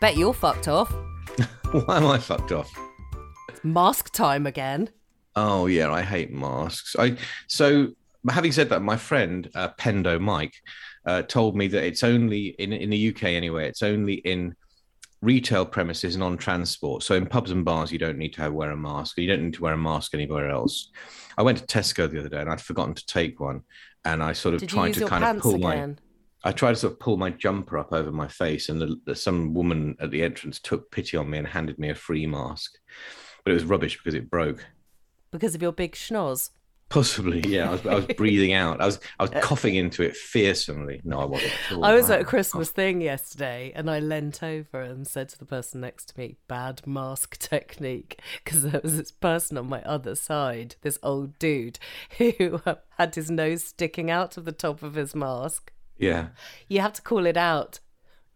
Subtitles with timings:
[0.00, 0.92] Bet you're fucked off.
[1.72, 2.72] Why am I fucked off?
[3.64, 4.90] Mask time again.
[5.34, 6.94] Oh yeah, I hate masks.
[6.98, 7.16] I
[7.48, 7.88] so
[8.30, 10.54] having said that, my friend uh, Pendo Mike
[11.04, 13.68] uh, told me that it's only in in the UK anyway.
[13.68, 14.54] It's only in
[15.20, 17.02] retail premises and on transport.
[17.02, 19.18] So in pubs and bars, you don't need to have, wear a mask.
[19.18, 20.92] You don't need to wear a mask anywhere else.
[21.36, 23.62] I went to Tesco the other day and I'd forgotten to take one,
[24.04, 25.98] and I sort of Did tried to kind of pull again?
[25.98, 26.07] my.
[26.44, 29.14] I tried to sort of pull my jumper up over my face, and the, the,
[29.14, 32.78] some woman at the entrance took pity on me and handed me a free mask,
[33.44, 34.64] but it was rubbish because it broke.
[35.30, 36.50] Because of your big schnoz.
[36.90, 37.68] Possibly, yeah.
[37.68, 38.80] I was, I was breathing out.
[38.80, 41.02] I was I was coughing into it fearsomely.
[41.04, 41.52] No, I wasn't.
[41.72, 41.84] all.
[41.84, 45.44] I was at a Christmas thing yesterday and I leant over and said to the
[45.44, 48.22] person next to me, bad mask technique.
[48.42, 51.78] Because there was this person on my other side, this old dude,
[52.16, 52.62] who
[52.96, 55.72] had his nose sticking out of the top of his mask.
[55.98, 56.28] Yeah,
[56.68, 57.80] You have to call it out.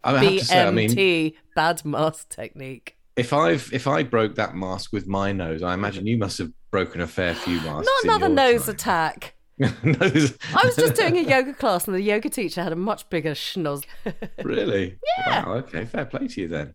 [0.04, 2.96] I have to say, I mean, BMT, bad mask technique.
[3.16, 6.50] if I've if I broke that mask with my nose, I imagine you must have
[6.72, 7.88] broken a fair few masks.
[8.04, 8.74] Not another nose time.
[8.74, 9.34] attack.
[9.58, 10.36] nose.
[10.56, 13.32] I was just doing a yoga class and the yoga teacher had a much bigger
[13.32, 13.84] schnoz.
[14.42, 14.98] really.
[15.18, 15.44] Yeah.
[15.46, 15.52] Wow.
[15.58, 15.84] Okay.
[15.84, 16.74] Fair play to you then.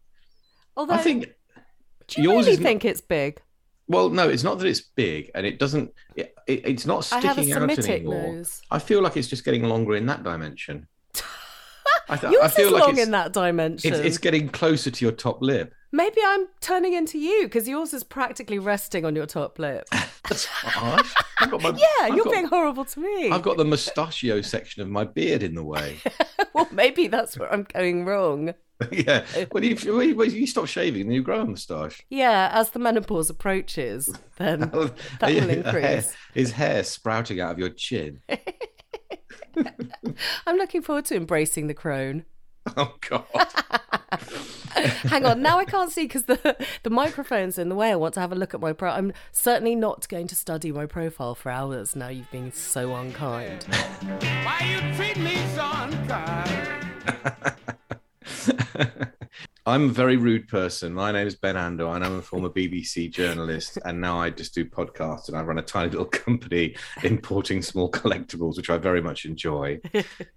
[0.77, 1.25] Although, I think
[2.07, 3.41] do you yours really is not- think it's big?
[3.87, 5.93] Well, no, it's not that it's big and it doesn't.
[6.15, 8.33] It, it, it's not I have a sticking out anymore.
[8.33, 8.61] nose.
[8.69, 10.87] I feel like it's just getting longer in that dimension.
[12.09, 13.93] I, th- Yours I feel is like long it's, in that dimension.
[13.93, 15.73] it's, it's getting closer to your top lip.
[15.91, 19.87] Maybe I'm turning into you because yours is practically resting on your top lip.
[20.27, 21.13] That's harsh.
[21.49, 23.29] Got my, Yeah, I've you're got, being horrible to me.
[23.29, 25.97] I've got the mustachio section of my beard in the way.
[26.53, 28.53] well, maybe that's where I'm going wrong.
[28.91, 29.25] yeah.
[29.35, 29.75] Uh, when you,
[30.15, 32.03] when you, stop shaving, then you grow a moustache.
[32.09, 36.13] Yeah, as the menopause approaches, then oh, that will increase.
[36.33, 38.21] His hair sprouting out of your chin.
[40.45, 42.25] I'm looking forward to embracing the crone.
[42.75, 43.23] Oh God.
[45.05, 47.91] Hang on, now I can't see because the the microphone's in the way.
[47.91, 48.91] I want to have a look at my pro.
[48.91, 51.95] I'm certainly not going to study my profile for hours.
[51.95, 53.63] Now you've been so unkind.
[53.63, 57.73] Why you treat me so unkind?
[59.65, 60.93] I'm a very rude person.
[60.93, 64.55] My name is Ben Ando, and I'm a former BBC journalist, and now I just
[64.55, 69.01] do podcasts, and I run a tiny little company importing small collectibles, which I very
[69.01, 69.79] much enjoy.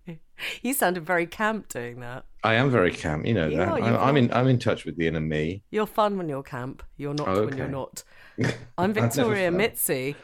[0.63, 2.25] you sounded very camp doing that.
[2.43, 3.69] I am very camp, you know You that.
[3.69, 4.33] are, I'm, I'm in.
[4.33, 5.63] I'm in touch with the inner me.
[5.71, 6.83] You're fun when you're camp.
[6.97, 8.03] You're not Oh, when you're not.
[8.79, 10.17] I'm Victoria Mitzi.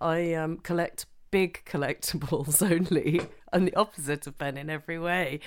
[0.00, 3.20] I um, collect big collectibles only.
[3.52, 5.40] I'm the opposite of Ben in every way.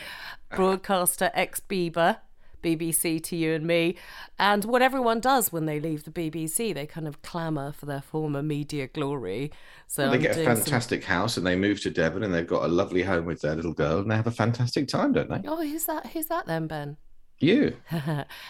[0.55, 2.17] Broadcaster ex Bieber,
[2.63, 3.95] BBC to you and me.
[4.37, 8.01] And what everyone does when they leave the BBC, they kind of clamour for their
[8.01, 9.51] former media glory.
[9.87, 12.33] So they I'm get a doing some- fantastic house, and they move to Devon, and
[12.33, 15.13] they've got a lovely home with their little girl, and they have a fantastic time,
[15.13, 15.41] don't they?
[15.47, 16.07] Oh, who's that?
[16.07, 16.97] Who's that then, Ben?
[17.39, 17.75] You,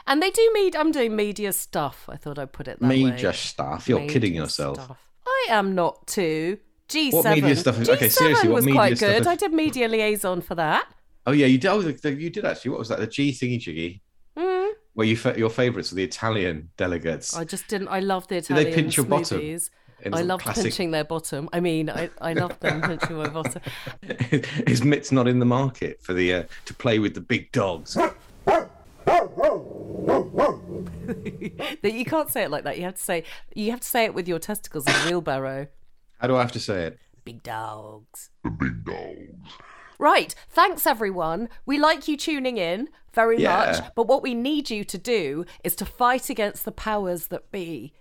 [0.08, 0.76] and they do meet.
[0.76, 2.10] I'm doing media stuff.
[2.10, 3.06] I thought I'd put it that way.
[3.06, 3.88] media stuff.
[3.88, 4.84] You're kidding yourself.
[4.84, 4.98] stuff.
[5.26, 6.58] I am not too.
[6.92, 7.14] G7.
[7.14, 9.22] What media stuff is- G7 seriously, what was media quite stuff good.
[9.22, 10.88] is- I did media liaison for that.
[11.28, 11.68] Oh yeah, you did.
[11.70, 12.72] Oh, the, the, you did actually.
[12.72, 13.00] What was that?
[13.00, 14.02] The G thingy jiggy.
[14.38, 14.72] Mm.
[14.94, 17.36] Where you your favourites were the Italian delegates.
[17.36, 17.88] I just didn't.
[17.90, 19.40] I love the Did they Italian pinch your bottom?
[19.40, 19.70] smoothies.
[20.04, 21.48] In I some love classic- pinching their bottom.
[21.54, 23.62] I mean, I, I love them pinching my bottom.
[24.68, 27.96] His mitt's not in the market for the uh, to play with the big dogs.
[31.82, 32.78] That you can't say it like that.
[32.78, 33.24] You have to say
[33.56, 35.68] you have to say it with your testicles in a wheelbarrow.
[36.22, 37.00] How do I have to say it?
[37.26, 38.30] Big dogs.
[38.44, 39.52] The big dogs.
[39.98, 40.36] Right.
[40.50, 41.50] Thanks, everyone.
[41.66, 43.58] We like you tuning in very Yeah.
[43.82, 43.96] much.
[43.96, 47.94] But what we need you to do is to fight against the powers that be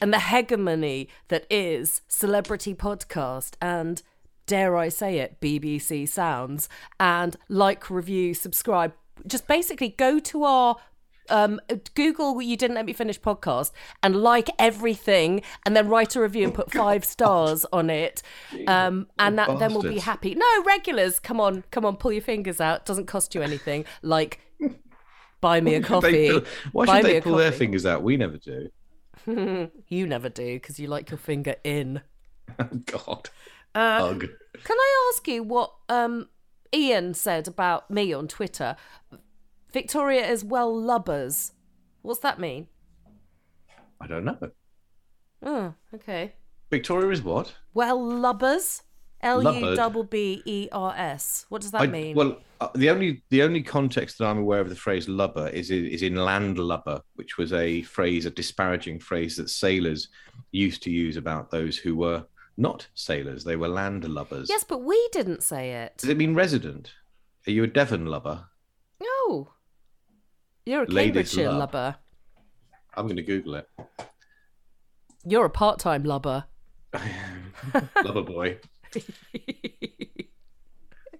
[0.00, 4.02] and the hegemony that is Celebrity Podcast and,
[4.46, 6.68] dare I say it, BBC Sounds.
[6.98, 8.92] And like, review, subscribe.
[9.24, 10.76] Just basically go to our
[11.28, 11.60] um,
[11.94, 13.72] Google You Didn't Let Me Finish podcast
[14.02, 18.22] and like everything and then write a review and put five stars on it.
[18.66, 20.34] Um, and that, then we'll be happy.
[20.34, 22.86] No, regulars, come on, come on, pull your fingers out.
[22.86, 23.84] Doesn't cost you anything.
[24.02, 24.40] Like,
[25.40, 26.30] buy me a coffee.
[26.30, 26.42] pull-
[26.72, 28.02] why Buy should me they a pull their fingers out?
[28.02, 28.68] We never do.
[29.88, 32.00] You never do because you like your finger in.
[32.60, 33.28] Oh, God.
[33.74, 34.24] Uh, Ugh.
[34.62, 36.28] Can I ask you what um,
[36.72, 38.76] Ian said about me on Twitter?
[39.76, 41.52] Victoria is well lubbers.
[42.00, 42.66] What's that mean?
[44.00, 44.38] I don't know.
[45.42, 46.32] Oh, okay.
[46.70, 47.54] Victoria is what?
[47.74, 48.84] Well lubbers.
[49.20, 51.44] L U double B E R S.
[51.50, 52.16] What does that I- mean?
[52.16, 55.70] Well, uh, the only the only context that I'm aware of the phrase lubber is
[55.70, 60.08] in, is in landlubber, which was a phrase, a disparaging phrase that sailors
[60.52, 62.24] used to use about those who were
[62.56, 63.44] not sailors.
[63.44, 64.46] They were landlubbers.
[64.48, 65.98] yes, but we didn't say it.
[65.98, 66.92] Does it mean resident?
[67.46, 68.46] Are you a Devon lubber?
[70.66, 71.72] You're a Cambridgeshire love.
[71.72, 71.96] lubber.
[72.96, 73.68] I'm going to Google it.
[75.24, 76.44] You're a part-time lubber.
[78.04, 78.58] Lover boy.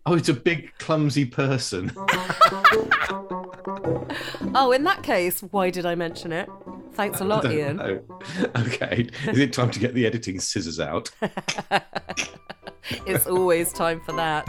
[0.04, 1.92] Oh, it's a big, clumsy person.
[4.58, 6.48] Oh, in that case, why did I mention it?
[6.94, 7.76] Thanks a lot, Don't Ian.
[7.76, 8.00] know.
[8.56, 9.06] Okay.
[9.26, 11.10] Is it time to get the editing scissors out?
[13.04, 14.46] It's always time for that.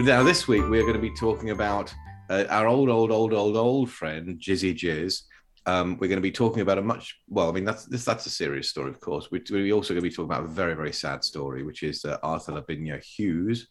[0.00, 1.94] Now, this week we're going to be talking about
[2.28, 5.22] uh, our old, old, old, old, old friend Jizzy Jizz.
[5.66, 7.48] Um, we're going to be talking about a much well.
[7.48, 9.30] I mean, that's this, that's a serious story, of course.
[9.30, 12.04] We, we're also going to be talking about a very, very sad story, which is
[12.04, 13.68] uh, Arthur Labinjo Hughes,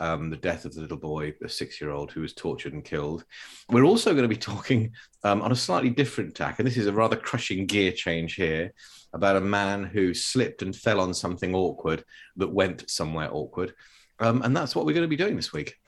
[0.00, 3.24] um, the death of the little boy, a six-year-old who was tortured and killed.
[3.68, 6.88] We're also going to be talking um, on a slightly different tack, and this is
[6.88, 8.72] a rather crushing gear change here
[9.12, 12.02] about a man who slipped and fell on something awkward
[12.36, 13.72] that went somewhere awkward.
[14.20, 15.78] Um, and that's what we're going to be doing this week.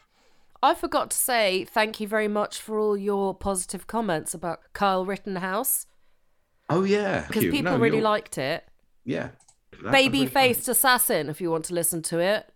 [0.62, 5.04] I forgot to say thank you very much for all your positive comments about Kyle
[5.06, 5.86] Rittenhouse
[6.70, 8.64] Oh yeah, because people No, really you're- liked it.
[9.04, 9.30] yeah.
[9.70, 12.46] Baby that's really faced assassin, if you want to listen to it.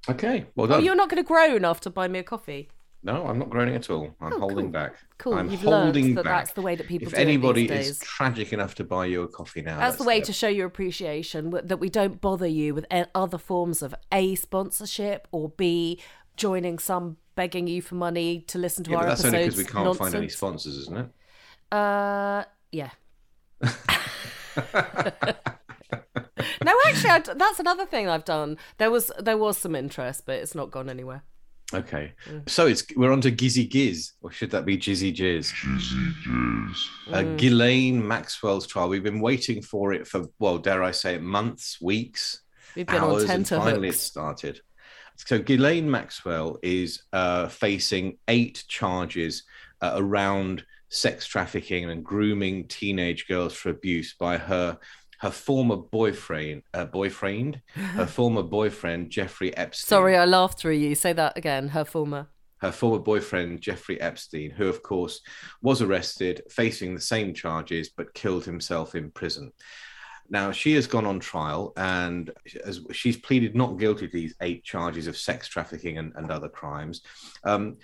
[0.10, 0.86] Okay, well Oh, done.
[0.86, 2.70] you're not going to groan after Buy Me a Coffee.
[3.08, 4.14] No, I'm not groaning at all.
[4.20, 4.74] I'm Oh, holding cool.
[4.74, 4.96] back.
[5.18, 5.36] Cool.
[5.36, 6.44] I'm You've holding that back.
[6.44, 9.62] that's the way that people if anybody is tragic enough to buy you a coffee
[9.62, 13.38] now, That's the way to show your appreciation that we don't bother you with other
[13.38, 16.02] forms of A, sponsorship, or B,
[16.36, 19.56] joining some begging you for money to listen to Yeah, our but that's only because
[19.56, 21.08] we can't find any sponsors, isn't it?
[21.72, 22.44] Uh,
[22.74, 22.90] yeah.
[23.62, 23.72] no,
[26.88, 28.58] actually, I that's another thing I've done.
[28.80, 31.24] There was there was some interest, but it's not gone anywhere.
[31.74, 32.50] Okay, Mm.
[32.50, 35.52] so it's we're on to Gizzy Giz, or should that be Jizzy Jizz?
[37.12, 37.38] Uh, Mm.
[37.38, 38.88] Ghislaine Maxwell's trial.
[38.88, 42.42] We've been waiting for it for well, dare I say it, months, weeks,
[42.76, 44.62] We've been hours, on and finally it started.
[45.18, 49.44] So Ghislaine Maxwell is uh, facing eight charges
[49.82, 54.78] uh, around sex trafficking and grooming teenage girls for abuse by her
[55.20, 59.88] her former boyfriend, uh, boyfriend, her former boyfriend Jeffrey Epstein.
[59.88, 60.96] Sorry, I laughed through you.
[60.96, 61.70] Say that again.
[61.70, 62.28] Her former.
[62.60, 65.22] her former boyfriend Jeffrey Epstein, who of course
[65.62, 69.52] was arrested, facing the same charges, but killed himself in prison.
[70.30, 72.32] Now she has gone on trial, and
[72.66, 76.50] as she's pleaded not guilty to these eight charges of sex trafficking and, and other
[76.50, 77.02] crimes.
[77.44, 77.78] Um,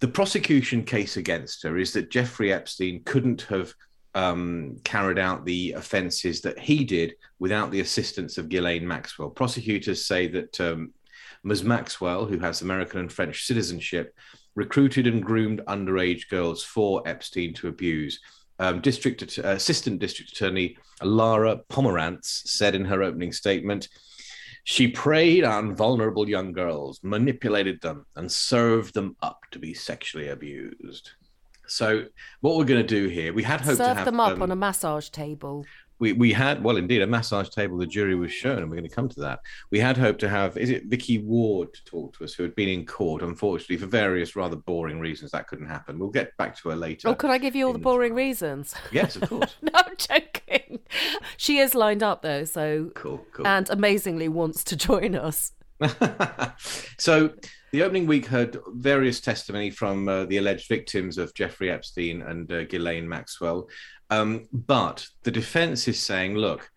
[0.00, 3.72] the prosecution case against her is that Jeffrey Epstein couldn't have
[4.16, 9.28] um, carried out the offences that he did without the assistance of Ghislaine Maxwell.
[9.28, 10.92] Prosecutors say that um,
[11.44, 11.62] Ms.
[11.62, 14.16] Maxwell, who has American and French citizenship,
[14.54, 18.18] recruited and groomed underage girls for Epstein to abuse.
[18.58, 23.88] Um, District Att- Assistant District Attorney Lara Pomerantz said in her opening statement,
[24.64, 30.28] she preyed on vulnerable young girls, manipulated them, and served them up to be sexually
[30.28, 31.10] abused.
[31.66, 32.06] So,
[32.40, 34.42] what we're going to do here, we had hoped to Serve have them up um,
[34.42, 35.64] on a massage table.
[35.98, 38.88] we we had well indeed a massage table the jury was shown and we're going
[38.88, 39.40] to come to that
[39.70, 42.54] we had hoped to have is it vicky ward to talk to us who had
[42.54, 46.54] been in court unfortunately for various rather boring reasons that couldn't happen we'll get back
[46.54, 48.74] to her later Oh, could I give you all the in- boring reasons?
[48.92, 50.80] yes of course no, I'm joking.
[51.38, 55.52] She is lined up though, so cool cool and amazingly wants to join us.
[56.98, 57.30] so
[57.76, 62.50] the opening week heard various testimony from uh, the alleged victims of Jeffrey Epstein and
[62.50, 63.68] uh, Ghislaine Maxwell.
[64.08, 66.70] Um, but the defense is saying, look,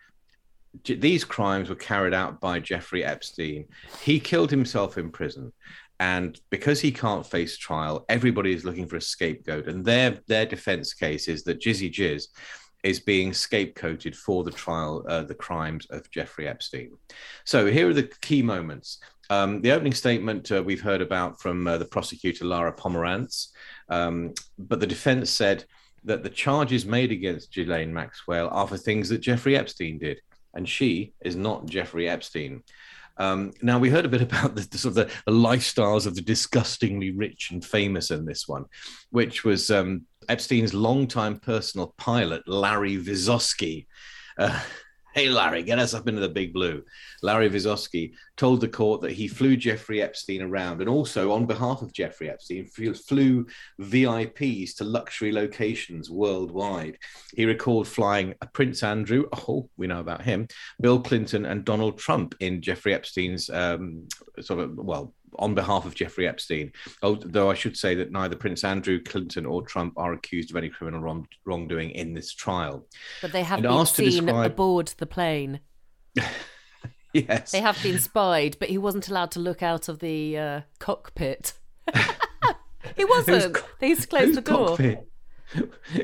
[0.84, 3.68] J- these crimes were carried out by Jeffrey Epstein.
[4.02, 5.54] He killed himself in prison.
[6.02, 9.70] And because he can't face trial, everybody is looking for a scapegoat.
[9.70, 12.28] And their their defense case is that Jizzy Jizz
[12.84, 16.92] is being scapegoated for the trial, uh, the crimes of Jeffrey Epstein.
[17.46, 19.00] So here are the key moments.
[19.30, 23.50] Um, the opening statement uh, we've heard about from uh, the prosecutor Lara Pomerantz,
[23.90, 25.66] um, but the defense said
[26.04, 30.20] that the charges made against Ghislaine Maxwell are for things that Jeffrey Epstein did,
[30.54, 32.64] and she is not Jeffrey Epstein.
[33.18, 36.16] Um, now we heard a bit about the, the sort of the, the lifestyles of
[36.16, 38.66] the disgustingly rich and famous in this one,
[39.12, 43.86] which was um, Epstein's longtime personal pilot Larry Visoski.
[44.38, 44.60] Uh,
[45.14, 46.84] hey Larry, get us up into the big blue.
[47.22, 51.82] Larry Visoski told the court that he flew Jeffrey Epstein around and also, on behalf
[51.82, 53.46] of Jeffrey Epstein, flew-
[53.80, 56.98] VIPs to luxury locations worldwide.
[57.34, 60.48] He recalled flying Prince Andrew, oh, we know about him,
[60.80, 64.08] Bill Clinton, and Donald Trump in Jeffrey Epstein's um,
[64.40, 66.72] sort of, well, on behalf of Jeffrey Epstein.
[67.04, 70.70] Although I should say that neither Prince Andrew, Clinton, or Trump are accused of any
[70.70, 72.86] criminal wrong, wrongdoing in this trial.
[73.22, 75.60] But they have And been seen describe- aboard the plane.
[77.12, 77.50] Yes.
[77.52, 81.54] They have been spied, but he wasn't allowed to look out of the uh, cockpit.
[82.96, 83.56] he wasn't.
[83.56, 84.68] co- they used to close the door.
[84.78, 85.08] cockpit?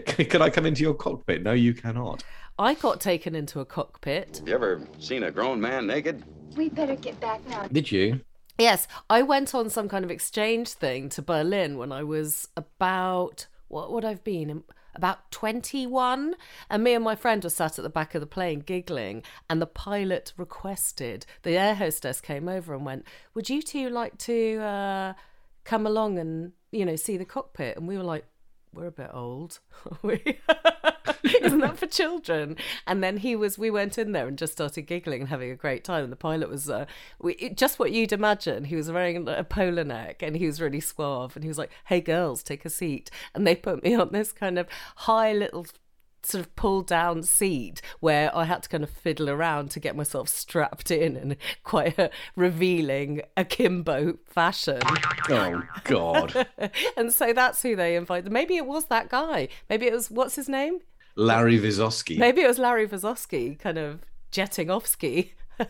[0.07, 1.43] Can- Can I come into your cockpit?
[1.43, 2.23] No, you cannot.
[2.57, 4.41] I got taken into a cockpit.
[4.47, 6.23] You ever seen a grown man naked?
[6.57, 7.67] We better get back now.
[7.67, 8.21] Did you?
[8.57, 13.47] Yes, I went on some kind of exchange thing to Berlin when I was about
[13.67, 14.63] what would I've been?
[14.95, 16.35] About 21
[16.69, 19.61] and me and my friend were sat at the back of the plane giggling and
[19.61, 24.57] the pilot requested the air hostess came over and went would you two like to
[24.61, 25.13] uh,
[25.65, 27.75] come along and you know see the cockpit?
[27.75, 28.25] And we were like
[28.75, 29.59] we're a bit old
[30.01, 30.39] We-
[31.23, 32.57] isn't that for children?
[32.85, 35.55] And then he was we went in there and just started giggling and having a
[35.55, 36.03] great time.
[36.03, 36.85] And the pilot was uh,
[37.19, 38.65] we, just what you'd imagine.
[38.65, 41.71] He was wearing a polar neck and he was really suave and he was like
[41.85, 43.09] hey girls take a seat.
[43.33, 44.67] And they put me on this kind of
[44.97, 45.65] high little
[46.25, 49.95] sort of pull down seat where I had to kind of fiddle around to get
[49.95, 54.81] myself strapped in in quite a revealing akimbo fashion.
[55.29, 56.47] Oh God,
[56.97, 58.31] and so that's who they invited.
[58.31, 59.47] Maybe it was that guy.
[59.69, 60.79] Maybe it was what's his name?
[61.15, 62.17] Larry Visoski.
[62.17, 64.01] Maybe it was Larry Vazowski kind of
[64.31, 65.33] jetting off ski.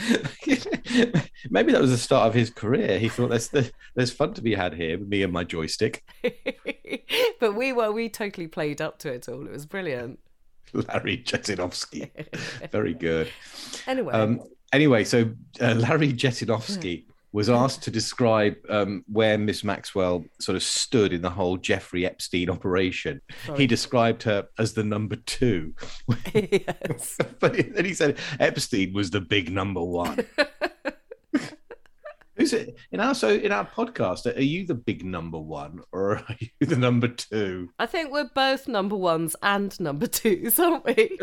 [1.50, 2.98] Maybe that was the start of his career.
[2.98, 3.50] He thought there's
[3.94, 6.02] there's fun to be had here with me and my joystick.
[7.40, 9.46] but we were we totally played up to it all.
[9.46, 10.18] It was brilliant.
[10.72, 12.10] Larry Jetinovsky.
[12.70, 13.28] Very good.
[13.86, 14.40] Anyway, Um,
[14.72, 15.30] anyway, so
[15.60, 21.22] uh, Larry Jetinovsky was asked to describe um, where Miss Maxwell sort of stood in
[21.22, 23.20] the whole Jeffrey Epstein operation.
[23.56, 25.74] He described her as the number two,
[26.34, 27.16] yes.
[27.40, 30.26] but then he said Epstein was the big number one.
[32.36, 34.24] Who's it in our so in our podcast?
[34.34, 37.68] Are you the big number one or are you the number two?
[37.78, 41.18] I think we're both number ones and number twos, aren't we?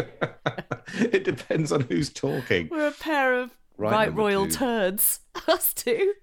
[1.00, 2.70] it depends on who's talking.
[2.70, 4.54] We're a pair of Right, right, royal two.
[4.54, 5.20] turds.
[5.48, 6.14] Us two.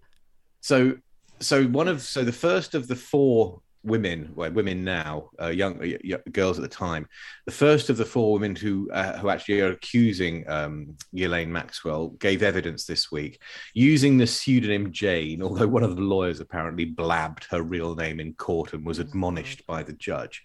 [0.61, 0.96] So,
[1.40, 5.76] so one of so the first of the four women, well, women now, uh, young
[5.76, 7.06] uh, y- girls at the time,
[7.46, 12.08] the first of the four women who uh, who actually are accusing um, Ghislaine Maxwell
[12.08, 13.40] gave evidence this week
[13.75, 15.42] using the pseudonym Jane.
[15.42, 19.66] Although one of the lawyers apparently blabbed her real name in court and was admonished
[19.66, 20.42] by the judge.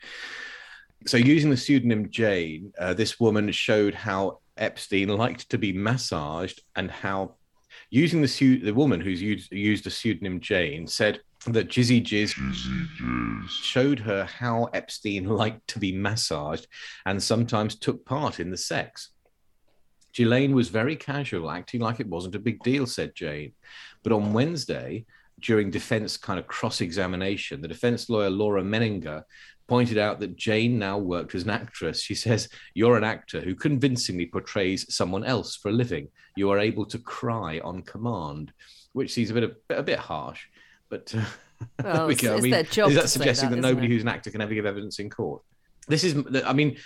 [1.07, 6.61] So, using the pseudonym Jane, uh, this woman showed how Epstein liked to be massaged
[6.75, 7.35] and how
[7.89, 13.99] using the the woman who's used, used the pseudonym Jane said that Jizzy Jizz showed
[13.99, 16.67] her how Epstein liked to be massaged
[17.05, 19.11] and sometimes took part in the sex.
[20.13, 23.53] Ghislaine was very casual, acting like it wasn't a big deal, said Jane.
[24.03, 25.05] But on Wednesday,
[25.39, 29.23] during defense kind of cross examination, the defense lawyer Laura Menninger
[29.69, 32.01] pointed out that Jane now worked as an actress.
[32.01, 36.09] She says, You're an actor who convincingly portrays someone else for a living.
[36.35, 38.51] You are able to cry on command,
[38.93, 40.47] which seems a bit, a bit harsh.
[40.89, 41.23] But uh,
[41.83, 42.35] Well, we go.
[42.35, 43.89] I mean, is that suggesting that, isn't nobody it?
[43.89, 45.41] who's an actor can ever give evidence in court?
[45.89, 46.77] This is, I mean,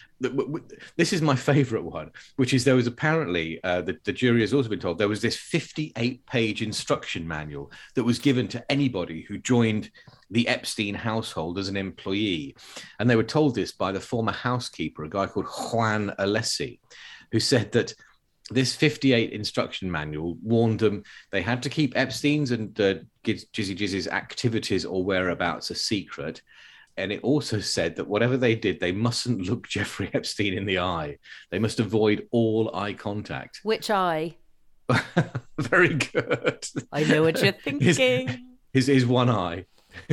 [0.96, 4.54] this is my favorite one, which is there was apparently, uh, the, the jury has
[4.54, 9.24] also been told, there was this 58 page instruction manual that was given to anybody
[9.24, 9.92] who joined
[10.32, 12.56] the Epstein household as an employee.
[12.98, 16.80] And they were told this by the former housekeeper, a guy called Juan Alessi,
[17.34, 17.94] who said that
[18.52, 24.08] this 58 instruction manual warned them they had to keep Epstein's and uh, Jizzy Jizzy's
[24.08, 26.42] activities or whereabouts a secret.
[26.98, 30.80] And it also said that whatever they did, they mustn't look Jeffrey Epstein in the
[30.80, 31.18] eye.
[31.52, 33.62] They must avoid all eye contact.
[33.64, 34.36] Which eye?
[35.60, 36.66] Very good.
[36.92, 38.48] I know what you're His- thinking.
[38.74, 39.66] His, his one eye.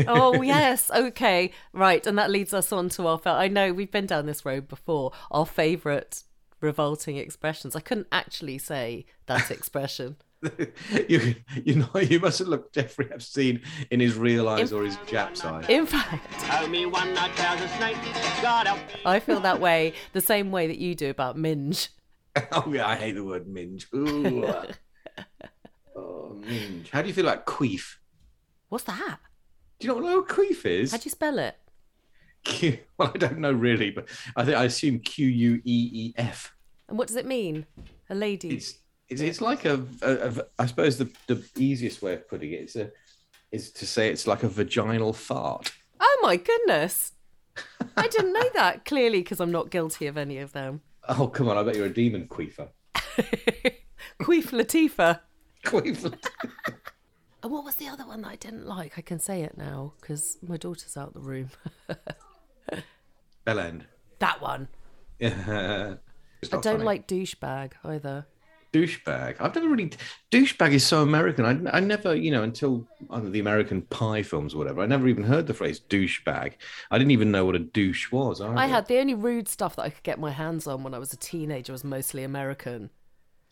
[0.06, 3.18] oh yes, okay, right, and that leads us on to our.
[3.24, 5.12] I know we've been down this road before.
[5.30, 6.22] Our favourite
[6.60, 7.74] revolting expressions.
[7.74, 10.16] I couldn't actually say that expression.
[11.08, 15.44] you, you know, you mustn't look Jeffrey Epstein in his real eyes or his Jap's
[15.44, 15.64] eye.
[15.68, 17.96] In fact, Tell me one night there's a snake.
[18.40, 19.00] God help me.
[19.04, 21.88] I feel that way the same way that you do about Minge.
[22.52, 23.88] Oh yeah, I hate the word minge.
[23.92, 24.46] Ooh.
[25.96, 26.88] oh, minge.
[26.90, 27.96] How do you feel about queef?
[28.68, 29.18] What's that?
[29.80, 30.92] Do you not know what queef is?
[30.92, 31.56] How do you spell it?
[32.44, 36.14] Q- well, I don't know really, but I think I assume Q U E E
[36.16, 36.54] F.
[36.88, 37.66] And what does it mean?
[38.08, 38.50] A lady.
[38.50, 38.78] It's
[39.10, 42.60] it's, it's like a, a, a I suppose the, the easiest way of putting it
[42.62, 42.90] is a
[43.52, 45.72] is to say it's like a vaginal fart.
[45.98, 47.12] Oh my goodness.
[47.96, 48.84] I didn't know that.
[48.84, 50.82] Clearly, because I'm not guilty of any of them.
[51.08, 52.68] Oh come on, I bet you're a demon queefer.
[52.94, 55.20] Queef Latifah.
[55.64, 56.24] Queeford.
[57.42, 58.98] And what was the other one that I didn't like?
[58.98, 61.48] I can say it now because my daughter's out the room.
[63.46, 63.82] Bellend.
[64.18, 64.68] that one.
[65.18, 65.94] Yeah.
[66.44, 66.84] I don't funny.
[66.84, 68.26] like douchebag either.
[68.72, 69.36] Douchebag.
[69.40, 69.90] I've never really
[70.30, 71.44] douchebag is so American.
[71.66, 75.24] I, I never, you know, until the American Pie films or whatever, I never even
[75.24, 76.54] heard the phrase douchebag.
[76.90, 78.40] I didn't even know what a douche was.
[78.40, 80.98] I had the only rude stuff that I could get my hands on when I
[80.98, 82.90] was a teenager was mostly American.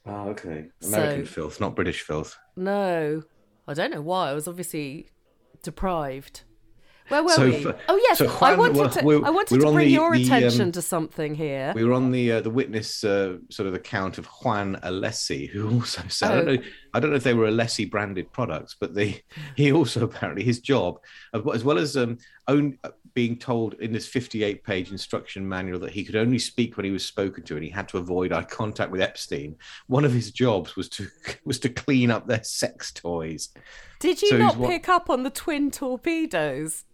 [0.06, 0.66] Oh, okay.
[0.82, 2.38] American So- filth, not British filth.
[2.56, 3.22] No,
[3.66, 4.30] I don't know why.
[4.30, 5.10] I was obviously
[5.62, 6.42] deprived.
[7.08, 7.66] Where were So we?
[7.66, 9.04] f- oh yes, so I wanted to.
[9.04, 11.72] we're- I wanted we're to bring the- your the, attention um, to something here.
[11.74, 15.70] We were on the uh, the witness uh, sort of account of Juan Alessi, who
[15.74, 16.44] also said, I, Oh.
[16.44, 16.62] don't know,
[16.94, 19.22] I don't know if they were Alessi branded products, but they
[19.56, 20.98] he also apparently his job,
[21.54, 25.90] as well as um, own, uh, being told in this 58 page instruction manual that
[25.90, 28.44] he could only speak when he was spoken to and he had to avoid eye
[28.44, 29.56] contact with Epstein.
[29.88, 31.08] One of his jobs was to
[31.44, 33.48] was to clean up their sex toys.
[33.98, 36.84] Did you so he's not what- pick up on the twin torpedoes?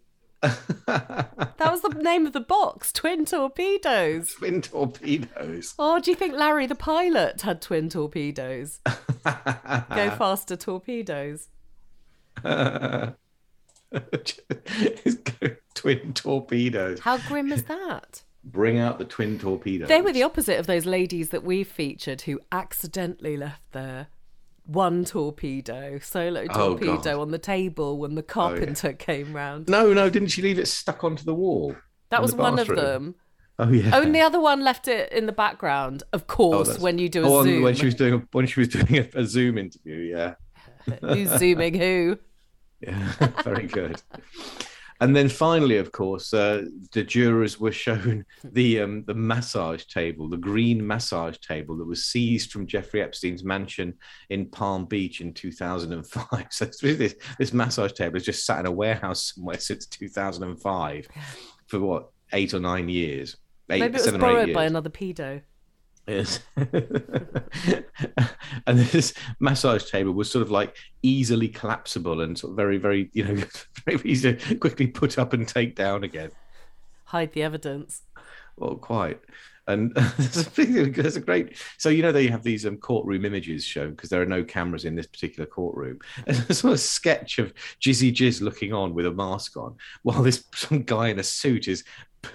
[0.87, 4.35] That was the name of the box, twin torpedoes.
[4.35, 5.75] Twin torpedoes.
[5.79, 8.81] Oh, do you think Larry the pilot had twin torpedoes?
[9.25, 11.49] Go faster torpedoes.
[15.75, 17.01] twin torpedoes.
[17.01, 18.23] How grim is that?
[18.45, 19.89] Bring out the twin torpedoes.
[19.89, 24.09] They were the opposite of those ladies that we've featured who accidentally left their
[24.67, 27.07] one torpedo, solo Oh, torpedo God.
[27.07, 29.69] Oh, on the table when the oh, carpenter came round.
[29.69, 31.75] No, no, didn't she leave it stuck onto the wall?
[32.11, 33.15] that was one of them.
[33.59, 33.91] Oh yeah.
[33.95, 36.99] Oh, and the other one left it in the background, of Oh, course, that's- when
[36.99, 37.63] you do a oh, Zoom.
[37.63, 39.97] when she was doing a, when she was doing a, a Zoom interview.
[40.17, 40.35] Yeah,
[41.01, 42.19] Who's zooming who?
[42.81, 43.13] yeah,
[43.45, 44.03] very good.
[45.05, 50.31] And then finally, of course, uh, the jurors were shown the um, the massage table,
[50.31, 53.93] the green massage table that was seized from Jeffrey Epstein's mansion
[54.31, 56.47] in Palm Beach in 2005.
[56.51, 61.07] So this this massage table has just sat in a warehouse somewhere since 2005
[61.67, 63.37] for what eight or nine years.
[63.71, 65.43] Eight, Maybe it was seven borrowed by another pedo.
[66.07, 66.41] Yes.
[66.57, 66.69] and
[68.79, 73.25] this massage table was sort of like easily collapsible and sort of very, very, you
[73.25, 73.43] know,
[73.87, 76.31] very easy to quickly put up and take down again.
[77.05, 78.03] Hide the evidence.
[78.57, 79.21] Well, quite.
[79.67, 81.57] And there's a, there's a great.
[81.79, 84.85] So you know they have these um, courtroom images shown because there are no cameras
[84.85, 86.01] in this particular courtroom.
[86.27, 89.77] And there's sort of a sketch of Jizzy Jizz looking on with a mask on,
[90.03, 91.83] while this some guy in a suit is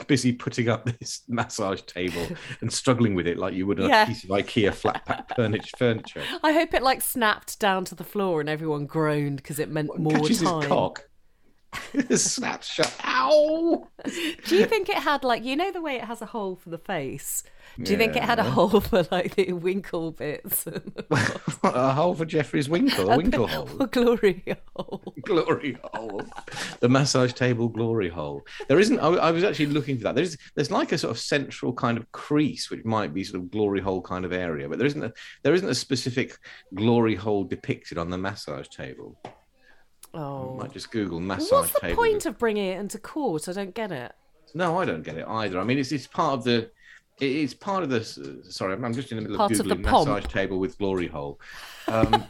[0.07, 2.25] busy putting up this massage table
[2.61, 4.03] and struggling with it like you would Yeah.
[4.03, 5.75] a piece of IKEA flat pack furniture.
[5.77, 6.23] furniture.
[6.43, 9.97] I hope it like snapped down to the floor and everyone groaned because it meant
[9.99, 10.27] more time.
[10.27, 11.08] his cock.
[12.15, 12.93] Snaps shut.
[13.05, 13.87] Ow!
[14.47, 16.69] Do you think it had like you know the way it has a hole for
[16.69, 17.43] the face?
[17.81, 20.65] Do you think it had a hole for like the winkle bits?
[21.63, 23.69] a hole for Jeffrey's winkle, a winkle hole.
[23.79, 24.43] or glory
[24.75, 25.13] hole?
[25.23, 26.21] glory hole
[26.79, 30.37] the massage table glory hole there isn't I, I was actually looking for that there's
[30.55, 33.81] there's like a sort of central kind of crease which might be sort of glory
[33.81, 36.37] hole kind of area but there isn't a there isn't a specific
[36.73, 39.17] glory hole depicted on the massage table
[40.13, 40.55] Oh.
[40.59, 41.57] might just google massage table.
[41.61, 43.47] What's the table point of bringing it into court?
[43.47, 44.11] I don't get it.
[44.55, 46.69] no i don't get it either i mean it's it's part of the
[47.21, 48.03] it's part of the.
[48.49, 50.07] sorry i'm just in the middle Part of of the googling pomp.
[50.09, 51.39] massage table with glory hole
[51.87, 52.25] um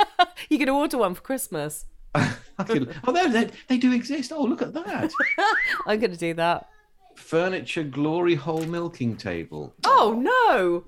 [0.50, 1.86] You can order one for Christmas.
[2.15, 5.12] I could, oh they, they, they do exist oh look at that
[5.88, 6.68] I'm going to do that.
[7.15, 10.84] furniture glory hole milking table Oh no!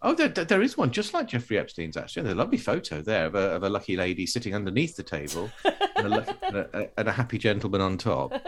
[0.00, 1.96] Oh, there, there- is one just like Jeffrey Epstein's.
[1.96, 5.02] Actually, there's a lovely photo there of a, of a lucky lady sitting underneath the
[5.02, 5.50] table
[5.96, 8.32] and, a, lucky- and, a, and a happy gentleman on top.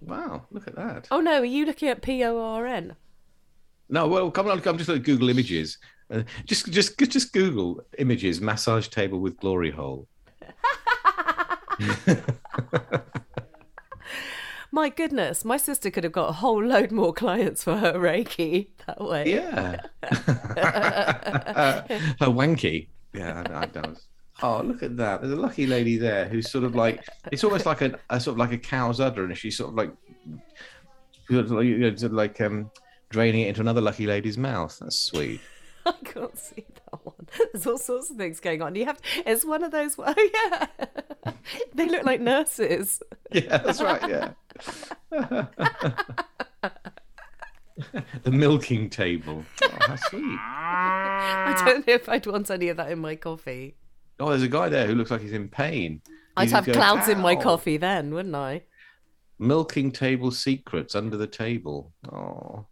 [0.00, 1.08] Wow, look at that.
[1.10, 1.38] Oh no!
[1.40, 2.94] Are you looking at P O R N?
[3.88, 5.78] No, well, come on, I'm just to Google images.
[6.10, 10.06] Uh, just, just, just Google images massage table with glory hole.
[14.74, 18.70] My goodness, my sister could have got a whole load more clients for her Reiki
[18.88, 19.32] that way.
[19.32, 19.76] Yeah,
[22.18, 22.88] her wanky.
[23.12, 23.96] Yeah, I, I don't.
[24.42, 25.20] Oh, look at that!
[25.20, 28.34] There's a lucky lady there who's sort of like it's almost like a, a sort
[28.34, 29.92] of like a cow's udder, and she's sort of like
[31.30, 32.68] sort of like, you know, sort of like um
[33.10, 34.76] draining it into another lucky lady's mouth.
[34.80, 35.40] That's sweet.
[35.86, 37.28] I can't see that one.
[37.52, 38.74] There's all sorts of things going on.
[38.74, 39.94] You have to, it's one of those.
[39.98, 40.14] Oh
[41.24, 41.32] yeah,
[41.74, 43.00] they look like nurses.
[43.42, 44.00] Yeah, that's right.
[44.08, 44.30] Yeah.
[48.22, 49.44] the milking table.
[49.62, 50.22] Oh, how sweet.
[50.24, 53.74] I don't know if I'd want any of that in my coffee.
[54.20, 56.00] Oh, there's a guy there who looks like he's in pain.
[56.36, 58.62] I'd He's have going, clouds in my "Ow." coffee then, wouldn't I?
[59.40, 61.92] Milking table secrets under the table.
[62.12, 62.66] Oh,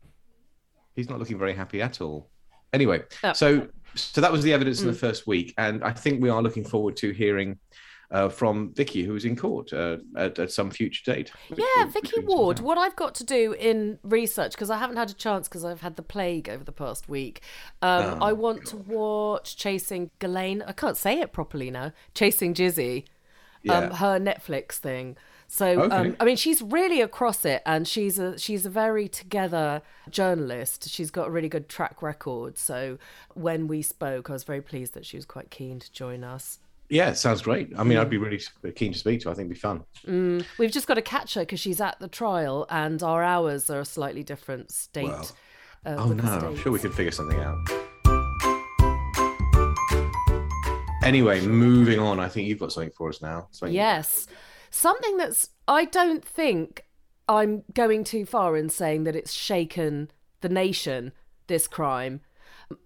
[0.94, 2.31] he's not looking very happy at all.
[2.72, 3.33] Anyway, Oh.
[3.33, 4.83] so so that was the evidence Mm.
[4.83, 7.59] in the first week, and I think we are looking forward to hearing
[8.12, 11.33] uh, from Vicky, who is in court uh, at, at some future date.
[11.48, 12.61] Yeah, which Vicky Ward.
[12.61, 15.81] What I've got to do in research because I haven't had a chance because I've
[15.81, 17.40] had the plague over the past week.
[17.81, 20.62] Um, Oh, I want to watch Chasing Ghislaine.
[20.66, 21.92] I can't say it properly now.
[22.14, 23.05] Chasing Jizzy.
[23.68, 25.16] Um, her Netflix thing.
[25.46, 25.94] So Okay.
[25.94, 30.88] um, I mean, she's really across it, and she's a she's a very together journalist.
[30.88, 32.59] She's got a really good track record.
[32.59, 32.98] So
[33.35, 36.59] when we spoke, I was very pleased that she was quite keen to join us.
[36.92, 37.72] Yeah, it sounds great.
[37.78, 38.02] I mean, Mm.
[38.02, 38.38] I'd be really
[38.74, 39.28] keen to speak to.
[39.28, 39.33] her.
[39.33, 40.44] I think it'd be fun.
[40.59, 43.81] We've just got to catch her because she's at the trial, and our hours are
[43.81, 45.05] a slightly different state.
[45.09, 45.26] Well,
[45.87, 47.57] uh, Oh no, I'm sure we could figure something out.
[51.02, 52.20] Anyway, moving on.
[52.20, 53.48] I think you've got something for us now.
[53.52, 54.26] Something- Yes.
[54.70, 56.85] Something that's, I don't think
[57.28, 60.11] I'm going too far in saying that it's shaken
[60.42, 61.12] the nation,
[61.46, 62.20] this crime.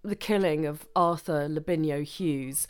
[0.02, 2.66] The killing of Arthur Labinjo Hughes.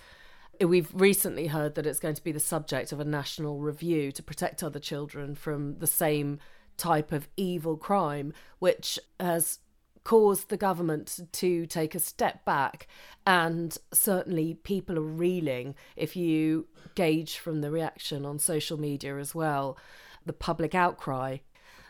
[0.61, 4.23] We've recently heard that it's going to be the subject of a national review to
[4.23, 6.38] protect other children from the same
[6.77, 9.59] type of evil crime, which has
[10.05, 12.87] caused the government to take a step back.
[13.27, 19.35] And certainly people are reeling if you gauge from the reaction on social media as
[19.35, 19.77] well,
[20.25, 21.38] the public outcry.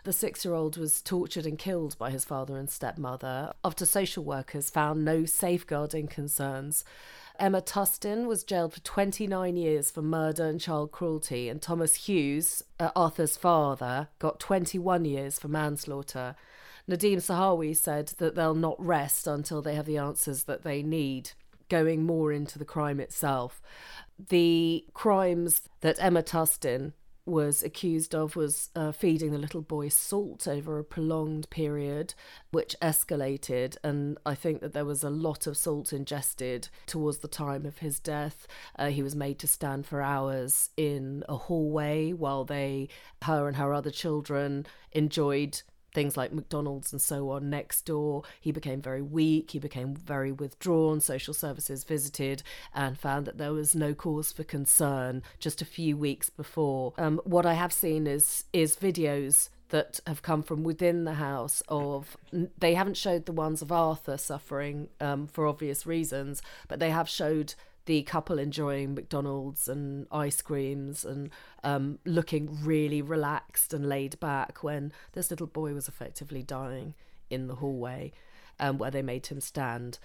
[0.05, 4.25] The six year old was tortured and killed by his father and stepmother after social
[4.25, 6.85] workers found no safeguarding concerns.
[7.39, 12.63] Emma Tustin was jailed for 29 years for murder and child cruelty, and Thomas Hughes,
[12.79, 16.37] uh, Arthur's father, got 21 years for manslaughter.
[16.89, 21.33] Nadhim Zahawi said that they'll not rest until they have the answers that they need,
[21.69, 23.61] going more into the crime itself.
[24.29, 26.93] The crimes that Emma Tustin
[27.27, 32.15] was accused of was uh, feeding the little boy salt over a prolonged period,
[32.53, 33.77] which escalated.
[33.83, 37.79] And I think that there was a lot of salt ingested towards the time of
[37.79, 38.47] his death.
[38.79, 42.89] Uh, he was made to stand for hours in a hallway while they,
[43.23, 45.63] her and her other children, enjoyed
[45.97, 48.23] things like McDonald's and so on next door.
[48.39, 51.01] He became very weak, he became very withdrawn.
[51.01, 52.43] Social services visited
[52.75, 56.93] and found that there was no cause for concern just a few weeks before.
[56.99, 61.63] Um, what I have seen is is videos that have come from within the house
[61.67, 62.19] of
[62.59, 67.09] they haven't showed the ones of Arthur suffering um, for obvious reasons, but they have
[67.09, 67.55] showed
[67.87, 71.31] the couple enjoying McDonald's and ice creams and
[71.65, 76.95] um, looking really relaxed and laid back when this little boy was effectively dying
[77.31, 78.13] in the hallway
[78.61, 79.99] um, where they made him stand.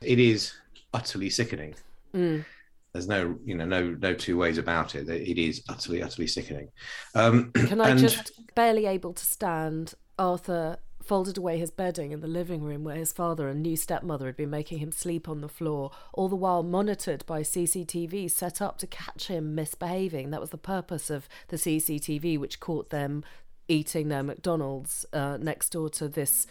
[0.00, 0.54] it is
[0.92, 1.74] utterly sickening.
[2.14, 2.44] Mm.
[2.92, 5.08] There's no, you know, no, no two ways about it.
[5.08, 6.68] It is utterly, utterly sickening.
[7.16, 9.94] Um, Can I and just barely able to stand?
[10.16, 14.26] Arthur folded away his bedding in the living room where his father and new stepmother
[14.26, 18.62] had been making him sleep on the floor, all the while monitored by CCTV set
[18.62, 20.30] up to catch him misbehaving.
[20.30, 23.24] That was the purpose of the CCTV, which caught them
[23.68, 26.46] eating their McDonald's uh, next door to this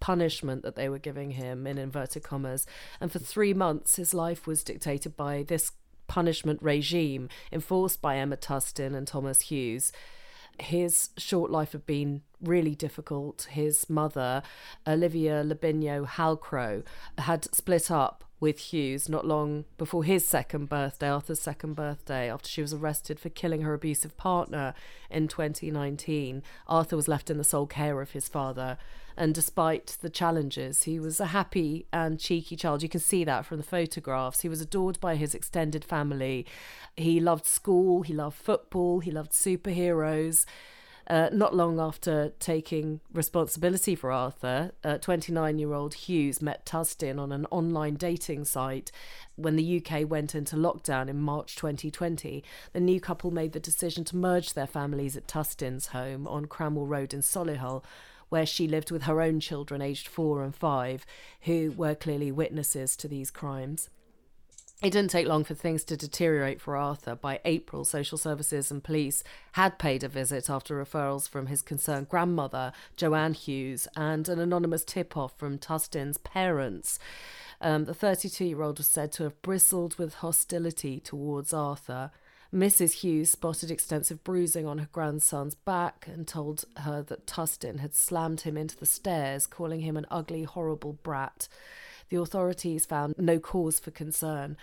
[0.00, 2.66] punishment that they were giving him in inverted commas
[3.00, 5.70] and for 3 months his life was dictated by this
[6.08, 9.92] punishment regime enforced by Emma Tustin and Thomas Hughes
[10.60, 13.48] his short life had been really difficult.
[13.50, 14.42] His mother,
[14.86, 16.82] Olivia Labinjo Halcrow,
[17.18, 22.48] had split up with Hughes not long before his second birthday, Arthur's second birthday, after
[22.48, 24.74] she was arrested for killing her abusive partner
[25.08, 26.42] in 2019.
[26.66, 28.78] Arthur was left in the sole care of his father.
[29.16, 32.82] And despite the challenges, he was a happy and cheeky child.
[32.82, 34.40] You can see that from the photographs.
[34.40, 36.44] He was adored by his extended family.
[36.96, 40.46] He loved school, he loved football, he loved superheroes.
[41.06, 47.32] Uh, not long after taking responsibility for Arthur, 29 year old Hughes met Tustin on
[47.32, 48.92] an online dating site.
[49.36, 54.04] When the UK went into lockdown in March 2020, the new couple made the decision
[54.04, 57.82] to merge their families at Tustin's home on Cranwell Road in Solihull,
[58.28, 61.04] where she lived with her own children aged four and five,
[61.42, 63.90] who were clearly witnesses to these crimes.
[64.82, 67.14] It didn't take long for things to deteriorate for Arthur.
[67.14, 72.08] By April, social services and police had paid a visit after referrals from his concerned
[72.08, 76.98] grandmother, Joanne Hughes, and an anonymous tip off from Tustin's parents.
[77.60, 82.10] Um, the 32 year old was said to have bristled with hostility towards Arthur.
[82.52, 82.94] Mrs.
[82.94, 88.40] Hughes spotted extensive bruising on her grandson's back and told her that Tustin had slammed
[88.40, 91.46] him into the stairs, calling him an ugly, horrible brat.
[92.12, 94.58] The authorities found no cause for concern.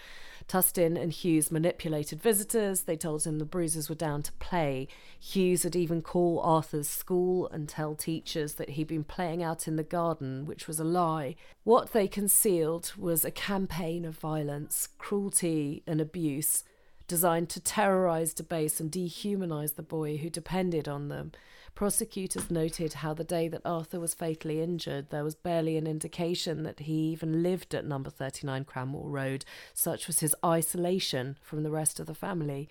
[0.47, 2.83] Tustin and Hughes manipulated visitors.
[2.83, 4.87] They told him the bruises were down to play.
[5.19, 9.77] Hughes would even call Arthur's school and tell teachers that he'd been playing out in
[9.77, 11.35] the garden, which was a lie.
[11.63, 16.63] What they concealed was a campaign of violence, cruelty, and abuse
[17.07, 21.31] designed to terrorize, debase, and dehumanize the boy who depended on them.
[21.79, 26.63] Prosecutors noted how the day that Arthur was fatally injured, there was barely an indication
[26.63, 29.45] that he even lived at number 39 Cranwell Road.
[29.73, 32.67] Such was his isolation from the rest of the family.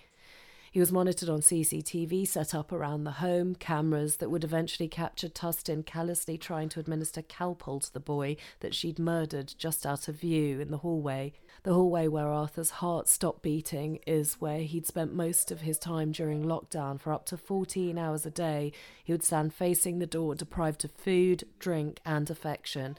[0.70, 5.30] He was monitored on CCTV set up around the home, cameras that would eventually capture
[5.30, 10.16] Tustin callously trying to administer Calpol to the boy that she'd murdered just out of
[10.16, 11.32] view in the hallway.
[11.64, 16.12] The hallway where Arthur's heart stopped beating is where he'd spent most of his time
[16.12, 18.72] during lockdown for up to 14 hours a day.
[19.04, 22.96] He would stand facing the door, deprived of food, drink, and affection.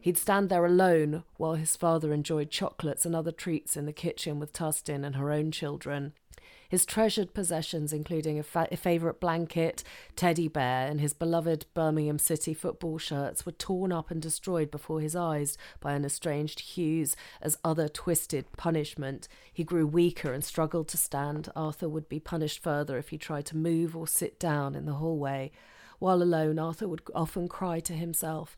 [0.00, 4.38] He'd stand there alone while his father enjoyed chocolates and other treats in the kitchen
[4.38, 6.12] with Tustin and her own children.
[6.68, 9.84] His treasured possessions, including a, fa- a favourite blanket,
[10.16, 15.00] teddy bear, and his beloved Birmingham City football shirts, were torn up and destroyed before
[15.00, 19.28] his eyes by an estranged Hughes as other twisted punishment.
[19.52, 21.50] He grew weaker and struggled to stand.
[21.54, 24.94] Arthur would be punished further if he tried to move or sit down in the
[24.94, 25.52] hallway.
[25.98, 28.56] While alone, Arthur would often cry to himself.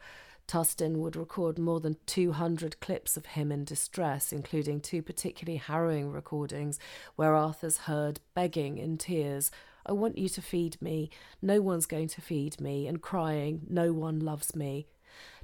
[0.49, 6.11] Tustin would record more than 200 clips of him in distress, including two particularly harrowing
[6.11, 6.81] recordings
[7.17, 9.51] where Arthur's heard begging in tears,
[9.89, 11.09] I want you to feed me,
[11.41, 14.87] no one's going to feed me, and crying, No one loves me.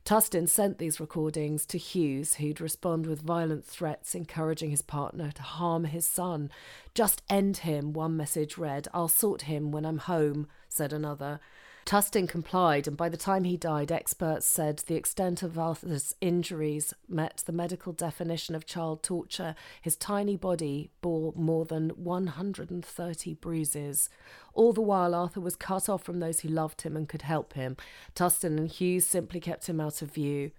[0.04, 5.42] Tustin sent these recordings to Hughes, who'd respond with violent threats, encouraging his partner to
[5.42, 6.50] harm his son.
[6.92, 8.86] Just end him, one message read.
[8.92, 11.40] I'll sort him when I'm home, said another.
[11.84, 16.94] Tustin complied, and by the time he died, experts said the extent of Arthur's injuries
[17.08, 19.54] met the medical definition of child torture.
[19.82, 24.08] His tiny body bore more than 130 bruises.
[24.54, 27.52] All the while, Arthur was cut off from those who loved him and could help
[27.52, 27.76] him.
[28.14, 30.52] Tustin and Hughes simply kept him out of view.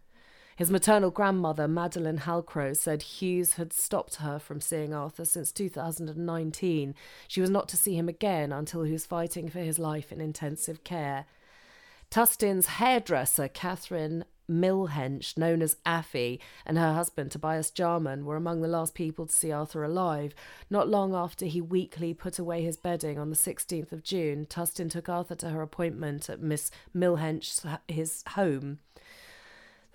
[0.56, 6.96] His maternal grandmother, Madeline Halcrow, said Hughes had stopped her from seeing Arthur since 2019.
[7.28, 10.22] She was not to see him again until he was fighting for his life in
[10.22, 11.26] intensive care.
[12.10, 18.70] Tustin's hairdresser, Catherine Milhench, known as Affy, and her husband, Tobias Jarman, were among the
[18.70, 20.34] last people to see Arthur alive.
[20.70, 24.90] Not long after he weakly put away his bedding on the 16th of June, Tustin
[24.90, 28.80] took Arthur to her appointment at Miss Milhench's his home.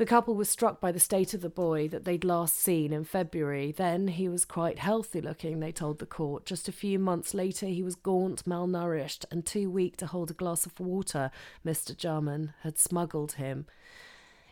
[0.00, 3.04] The couple was struck by the state of the boy that they'd last seen in
[3.04, 3.70] February.
[3.70, 6.46] Then he was quite healthy looking, they told the court.
[6.46, 10.32] Just a few months later, he was gaunt, malnourished, and too weak to hold a
[10.32, 11.30] glass of water.
[11.66, 11.94] Mr.
[11.94, 13.66] Jarman had smuggled him.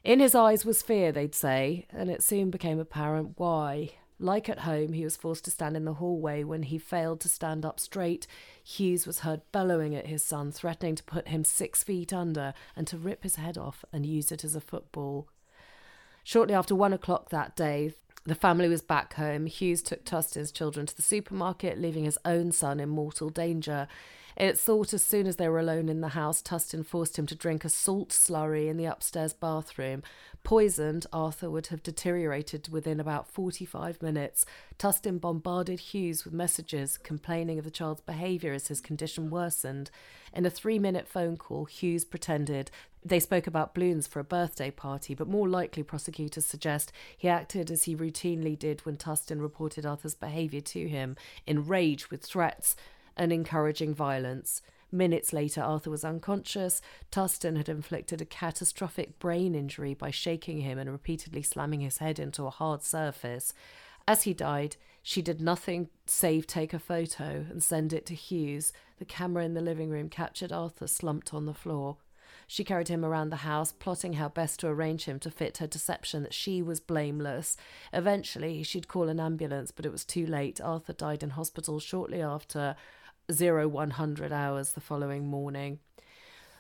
[0.05, 3.93] In his eyes was fear, they'd say, and it soon became apparent why.
[4.21, 6.45] Like at home, he was forced to stand in the hallway.
[6.45, 8.27] When he failed to stand up straight,
[8.63, 12.87] Hughes was heard bellowing at his son, threatening to put him six feet under and
[12.89, 15.27] to rip his head off and use it as a football.
[16.29, 17.95] Shortly after one o'clock that day,
[18.27, 19.47] the family was back home.
[19.47, 23.89] Hughes took Tustin's children to the supermarket, leaving his own son in mortal danger.
[24.39, 27.35] It's thought as soon as they were alone in the house, Tustin forced him to
[27.35, 30.05] drink a salt slurry in the upstairs bathroom.
[30.45, 34.47] Poisoned, Arthur would have deteriorated within about 45 minutes.
[34.79, 39.91] Tustin bombarded Hughes with messages complaining of the child's behaviour as his condition worsened.
[40.33, 42.71] In a three minute phone call, Hughes pretended
[43.05, 47.73] they spoke about balloons for a birthday party, but more likely, prosecutors suggest he acted
[47.73, 52.77] as he routinely did when Tustin reported Arthur's behaviour to him, enraged with threats
[53.19, 54.63] and encouraging violence.
[54.91, 56.81] Minutes later, Arthur was unconscious.
[57.11, 62.19] Tustin had inflicted a catastrophic brain injury by shaking him and repeatedly slamming his head
[62.19, 63.53] into a hard surface.
[64.07, 68.73] As he died, she did nothing save take a photo and send it to Hughes.
[68.99, 71.99] The camera in the living room captured Arthur slumped on the floor.
[72.47, 75.67] She carried him around the house, plotting how best to arrange him to fit her
[75.67, 77.59] deception that she was blameless.
[77.93, 80.59] Eventually, she'd call an ambulance, but it was too late.
[80.63, 82.75] Arthur died in hospital shortly after
[83.31, 85.79] zero one hundred hours the following morning.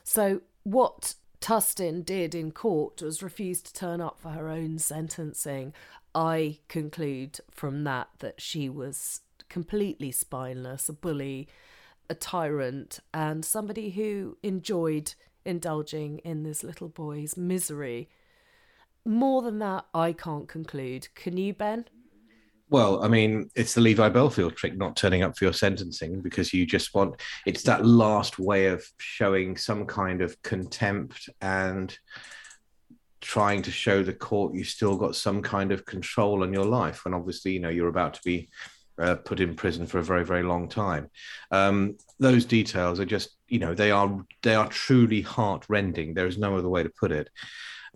[0.04, 5.72] So, what Tustin did in court was refuse to turn up for her own sentencing.
[6.14, 11.48] I conclude from that that she was completely spineless, a bully,
[12.10, 18.08] a tyrant, and somebody who enjoyed indulging in this little boy's misery.
[19.04, 21.08] More than that, I can't conclude.
[21.14, 21.86] Can you, Ben?
[22.70, 26.52] Well, I mean, it's the Levi Bellfield trick, not turning up for your sentencing because
[26.52, 31.96] you just want it's that last way of showing some kind of contempt and
[33.20, 37.04] trying to show the court you still got some kind of control on your life
[37.04, 38.48] when obviously you know you're about to be
[39.00, 41.10] uh, put in prison for a very very long time.
[41.50, 46.26] Um, those details are just you know they are they are truly heart rending there
[46.26, 47.30] is no other way to put it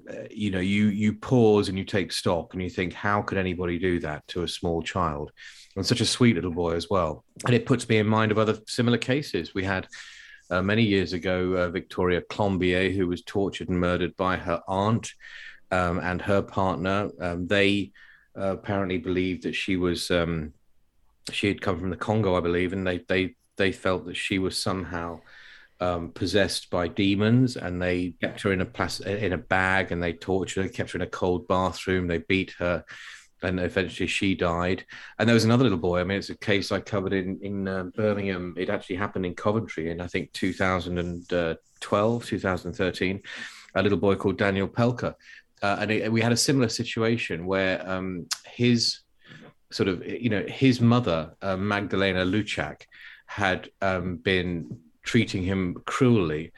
[0.08, 3.38] uh, you know you you pause and you take stock and you think how could
[3.38, 5.32] anybody do that to a small child?
[5.76, 7.24] And such a sweet little boy as well.
[7.46, 9.54] And it puts me in mind of other similar cases.
[9.54, 9.86] We had
[10.50, 15.10] uh, many years ago, uh, Victoria Climbié, who was tortured and murdered by her aunt
[15.70, 17.10] um, and her partner.
[17.18, 17.92] Um, they
[18.38, 20.52] uh, apparently believed that she was um,
[21.30, 24.38] she had come from the Congo, I believe, and they they they felt that she
[24.38, 25.20] was somehow
[25.82, 30.00] um, possessed by demons, and they kept her in a plas- in a bag, and
[30.00, 32.84] they tortured her, kept her in a cold bathroom, they beat her
[33.42, 34.84] and eventually she died.
[35.18, 35.98] And there was another little boy.
[35.98, 38.54] I mean, it's a case I covered in in uh, Birmingham.
[38.56, 43.22] It actually happened in Coventry in I think 2012, 2013.
[43.74, 45.14] A little boy called Daniel Pelka,
[45.62, 49.00] uh, and it, we had a similar situation where um, his
[49.72, 52.82] sort of you know his mother uh, Magdalena Luczak
[53.26, 56.52] had um, been treating him cruelly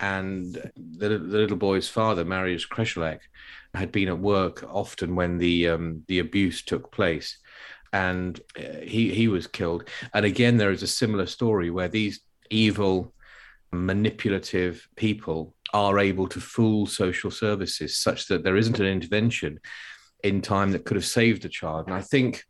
[0.00, 3.20] and the, the, little boy's father, Marius Krezolek,
[3.74, 7.38] had been at work often when the um, the abuse took place,
[7.92, 9.88] and uh, he he was killed.
[10.12, 13.14] And again, there is a similar story where these evil,
[13.72, 19.58] manipulative people are able to fool social services such that there isn't an intervention
[20.22, 21.86] in time that could have saved a child.
[21.86, 22.44] And I think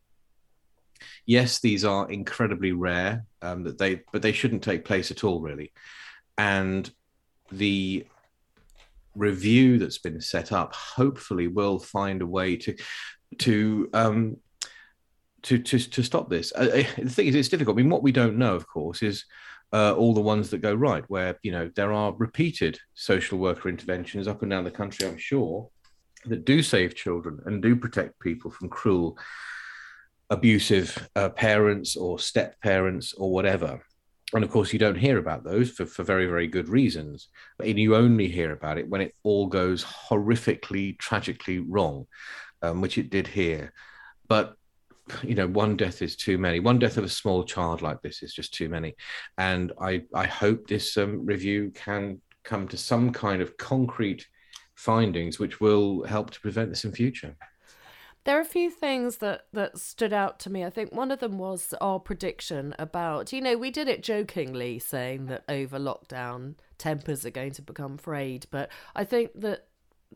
[1.26, 5.40] yes, these are incredibly rare, um, that they but they shouldn't take place at all,
[5.40, 5.72] really.
[6.36, 6.90] And
[7.52, 8.06] the
[9.14, 12.76] review that's been set up hopefully will find a way to
[13.38, 14.36] to um
[15.42, 18.02] to to, to stop this uh, uh, the thing is it's difficult i mean what
[18.02, 19.24] we don't know of course is
[19.72, 23.68] uh, all the ones that go right where you know there are repeated social worker
[23.68, 25.68] interventions up and down the country i'm sure
[26.26, 29.18] that do save children and do protect people from cruel
[30.30, 33.80] abusive uh, parents or step parents or whatever
[34.34, 37.28] and of course, you don't hear about those for, for very, very good reasons.
[37.64, 42.06] And you only hear about it when it all goes horrifically, tragically wrong,
[42.60, 43.72] um, which it did here.
[44.28, 44.56] But
[45.22, 46.60] you know, one death is too many.
[46.60, 48.94] One death of a small child like this is just too many.
[49.38, 54.26] And I, I hope this um, review can come to some kind of concrete
[54.74, 57.36] findings which will help to prevent this in future.
[58.24, 60.64] There are a few things that, that stood out to me.
[60.64, 64.78] I think one of them was our prediction about, you know, we did it jokingly
[64.78, 68.46] saying that over lockdown, tempers are going to become frayed.
[68.50, 69.66] But I think that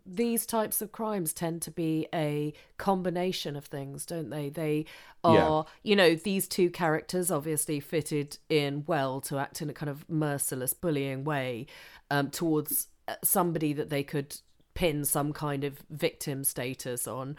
[0.07, 4.49] these types of crimes tend to be a combination of things, don't they?
[4.49, 4.87] They
[5.25, 5.73] are, yeah.
[5.83, 10.09] you know, these two characters obviously fitted in well to act in a kind of
[10.09, 11.67] merciless, bullying way
[12.11, 14.37] um, towards uh, somebody that they could
[14.79, 17.37] pin some kind of victim status on.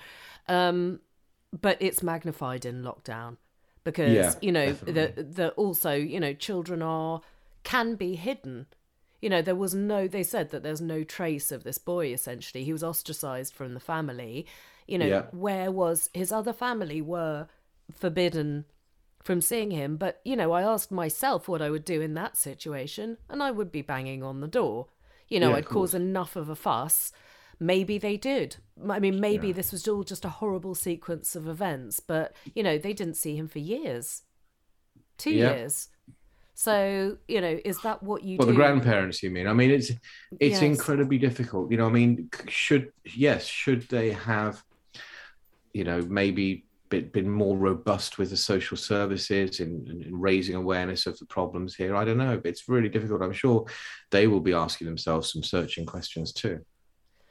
[0.50, 1.00] Um,
[1.58, 3.38] but it's magnified in lockdown
[3.86, 7.22] because yeah, you know the the also you know children are
[7.64, 8.66] can be hidden.
[9.22, 12.66] You know there was no they said that there's no trace of this boy essentially.
[12.66, 14.46] He was ostracized from the family.
[14.86, 15.24] You know yeah.
[15.32, 17.48] where was his other family were
[17.90, 18.66] forbidden
[19.24, 19.96] from seeing him.
[19.96, 23.50] But you know i asked myself what i would do in that situation and i
[23.50, 24.88] would be banging on the door
[25.30, 27.12] you know yeah, i'd cause enough of a fuss
[27.60, 28.58] maybe they did.
[28.90, 29.54] I mean, maybe yeah.
[29.54, 33.36] this was all just a horrible sequence of events, but you know, they didn't see
[33.36, 34.24] him for years,
[35.18, 35.56] two yeah.
[35.56, 35.90] years.
[36.56, 38.38] So you know, is that what you?
[38.38, 38.54] Well, do?
[38.54, 39.48] the grandparents, you mean?
[39.48, 39.90] I mean, it's
[40.40, 40.62] it's yes.
[40.62, 41.72] incredibly difficult.
[41.72, 44.64] You know, I mean, should yes, should they have,
[45.74, 51.06] you know, maybe been, been more robust with the social services in, in, raising awareness
[51.06, 51.96] of the problems here?
[51.96, 52.42] I don't know.
[52.44, 53.22] It's really difficult.
[53.22, 53.66] I'm sure
[54.12, 56.64] they will be asking themselves some searching questions too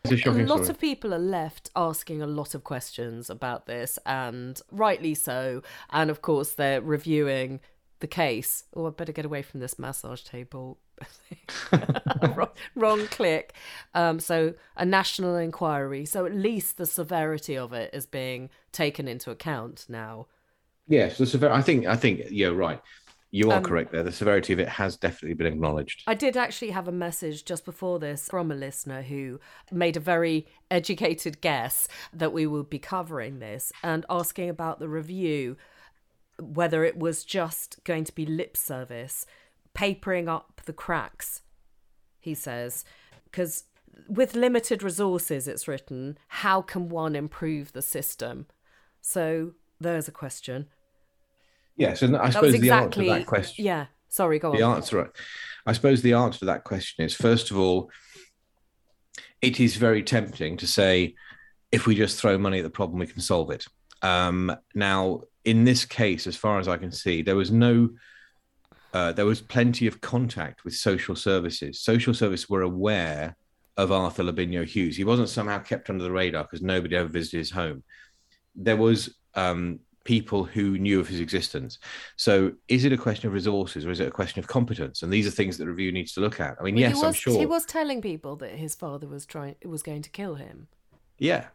[0.05, 0.69] a, a lot story.
[0.69, 5.63] of people are left asking a lot of questions about this, and rightly so.
[5.91, 7.61] And of course, they're reviewing
[8.01, 8.65] the case.
[8.75, 10.79] Oh, I better get away from this massage table.
[12.35, 13.55] wrong, wrong, click.
[13.95, 16.05] Um, so a national inquiry.
[16.05, 20.27] So at least the severity of it is being taken into account now.
[20.89, 21.59] Yes, the severity.
[21.59, 21.87] I think.
[21.87, 22.81] I think you're right.
[23.31, 24.03] You are um, correct there.
[24.03, 26.03] The severity of it has definitely been acknowledged.
[26.07, 29.39] I did actually have a message just before this from a listener who
[29.71, 34.89] made a very educated guess that we would be covering this and asking about the
[34.89, 35.59] review,
[36.41, 39.27] whether it was just going to be lip service,
[39.75, 41.43] papering up the cracks,
[42.21, 42.85] he says.
[43.25, 43.65] Because
[44.09, 48.47] with limited resources, it's written, how can one improve the system?
[49.01, 50.67] So there's a question.
[51.77, 53.65] Yes, and I suppose exactly, the answer to that question.
[53.65, 54.57] Yeah, sorry, go on.
[54.57, 55.13] The answer,
[55.65, 57.91] I suppose, the answer to that question is first of all,
[59.41, 61.15] it is very tempting to say,
[61.71, 63.67] if we just throw money at the problem, we can solve it.
[64.03, 67.91] Um, now, in this case, as far as I can see, there was no,
[68.93, 71.81] uh, there was plenty of contact with social services.
[71.81, 73.37] Social services were aware
[73.77, 74.97] of Arthur Labinjo-Hughes.
[74.97, 77.83] He wasn't somehow kept under the radar because nobody ever visited his home.
[78.57, 81.79] There was um, people who knew of his existence.
[82.17, 85.03] So, is it a question of resources or is it a question of competence?
[85.03, 86.57] And these are things that the review needs to look at.
[86.59, 87.39] I mean, Well, yes, was, I'm sure.
[87.39, 90.67] he was telling people that his father was trying was going to kill him.
[91.19, 91.47] Yeah,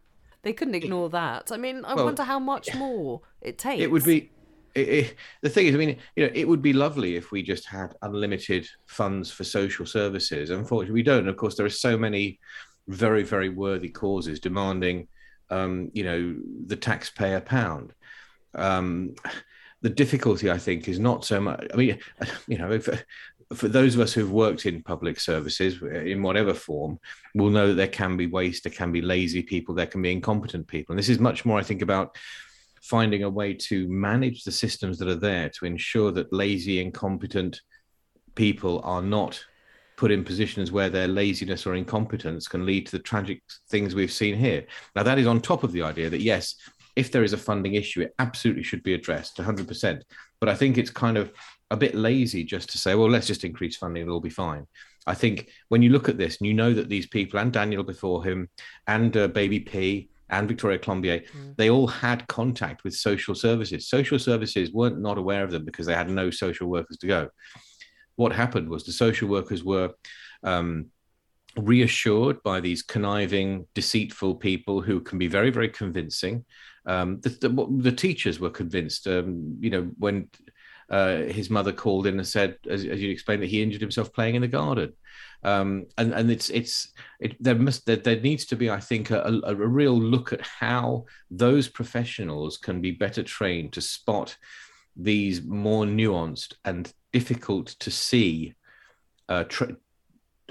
[0.42, 1.50] They couldn't ignore that.
[1.50, 3.82] I mean, I Well, wonder how much more it takes.
[3.82, 4.30] it would be.
[4.74, 7.42] It, it, the thing is, I mean, you know, it would be lovely if we
[7.42, 10.50] just had unlimited funds for social services.
[10.50, 11.28] Unfortunately, we don't.
[11.28, 12.40] Of course, there are so many
[12.88, 15.08] very, very worthy causes demanding,
[15.50, 17.92] um, you know, the taxpayer pound.
[18.54, 19.14] Um,
[19.82, 21.66] the difficulty, I think, is not so much.
[21.72, 21.98] I mean,
[22.48, 22.88] you know, if,
[23.52, 26.98] for those of us who've worked in public services in whatever form,
[27.34, 30.12] we'll know that there can be waste, there can be lazy people, there can be
[30.12, 32.16] incompetent people, and this is much more, I think, about
[32.84, 37.60] finding a way to manage the systems that are there to ensure that lazy, incompetent
[38.34, 39.42] people are not
[39.96, 44.12] put in positions where their laziness or incompetence can lead to the tragic things we've
[44.12, 44.66] seen here.
[44.94, 46.56] Now, that is on top of the idea that, yes,
[46.94, 50.02] if there is a funding issue, it absolutely should be addressed 100%.
[50.38, 51.32] But I think it's kind of
[51.70, 54.66] a bit lazy just to say, well, let's just increase funding, and it'll be fine.
[55.06, 57.82] I think when you look at this and you know that these people and Daniel
[57.82, 58.50] before him
[58.86, 63.88] and uh, Baby P and Victoria Climbié, they all had contact with social services.
[63.88, 67.28] Social services weren't not aware of them because they had no social workers to go.
[68.16, 69.90] What happened was the social workers were
[70.42, 70.86] um,
[71.56, 76.44] reassured by these conniving, deceitful people who can be very, very convincing.
[76.86, 80.28] Um, the, the, the teachers were convinced, um, you know, when
[80.90, 84.12] uh, his mother called in and said, as, as you explained, that he injured himself
[84.12, 84.92] playing in the garden.
[85.44, 89.10] Um, and and it's it's it, there must there, there needs to be I think
[89.10, 94.36] a, a, a real look at how those professionals can be better trained to spot
[94.96, 98.54] these more nuanced and difficult to see
[99.28, 99.44] uh,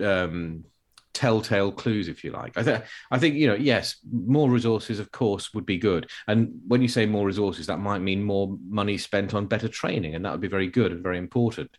[0.01, 0.65] um,
[1.13, 2.57] telltale clues, if you like.
[2.57, 6.09] I think I think you know, yes, more resources, of course, would be good.
[6.27, 10.15] And when you say more resources, that might mean more money spent on better training,
[10.15, 11.71] and that would be very good and very important.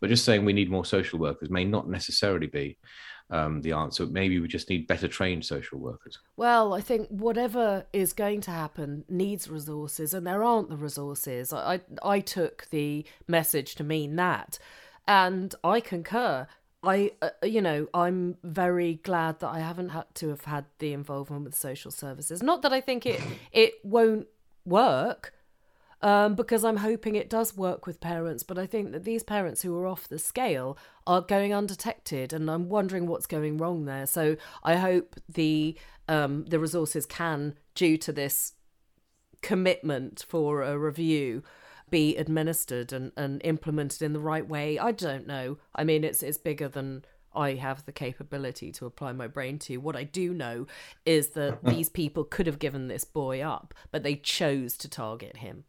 [0.00, 2.78] But just saying we need more social workers may not necessarily be
[3.30, 4.06] um, the answer.
[4.06, 6.18] Maybe we just need better trained social workers.
[6.36, 11.52] Well, I think whatever is going to happen needs resources, and there aren't the resources.
[11.52, 14.58] I, I, took the message to mean that,
[15.06, 16.46] and I concur.
[16.82, 20.92] I, uh, you know, I'm very glad that I haven't had to have had the
[20.92, 22.42] involvement with social services.
[22.42, 23.20] Not that I think it
[23.52, 24.28] it won't
[24.64, 25.34] work,
[26.00, 28.42] um, because I'm hoping it does work with parents.
[28.42, 32.50] But I think that these parents who are off the scale are going undetected, and
[32.50, 34.06] I'm wondering what's going wrong there.
[34.06, 35.76] So I hope the
[36.08, 38.54] um, the resources can, due to this
[39.42, 41.42] commitment for a review,
[41.90, 44.78] be administered and, and implemented in the right way.
[44.78, 45.58] I don't know.
[45.74, 49.76] I mean, it's it's bigger than I have the capability to apply my brain to.
[49.78, 50.66] What I do know
[51.04, 55.38] is that these people could have given this boy up, but they chose to target
[55.38, 55.64] him.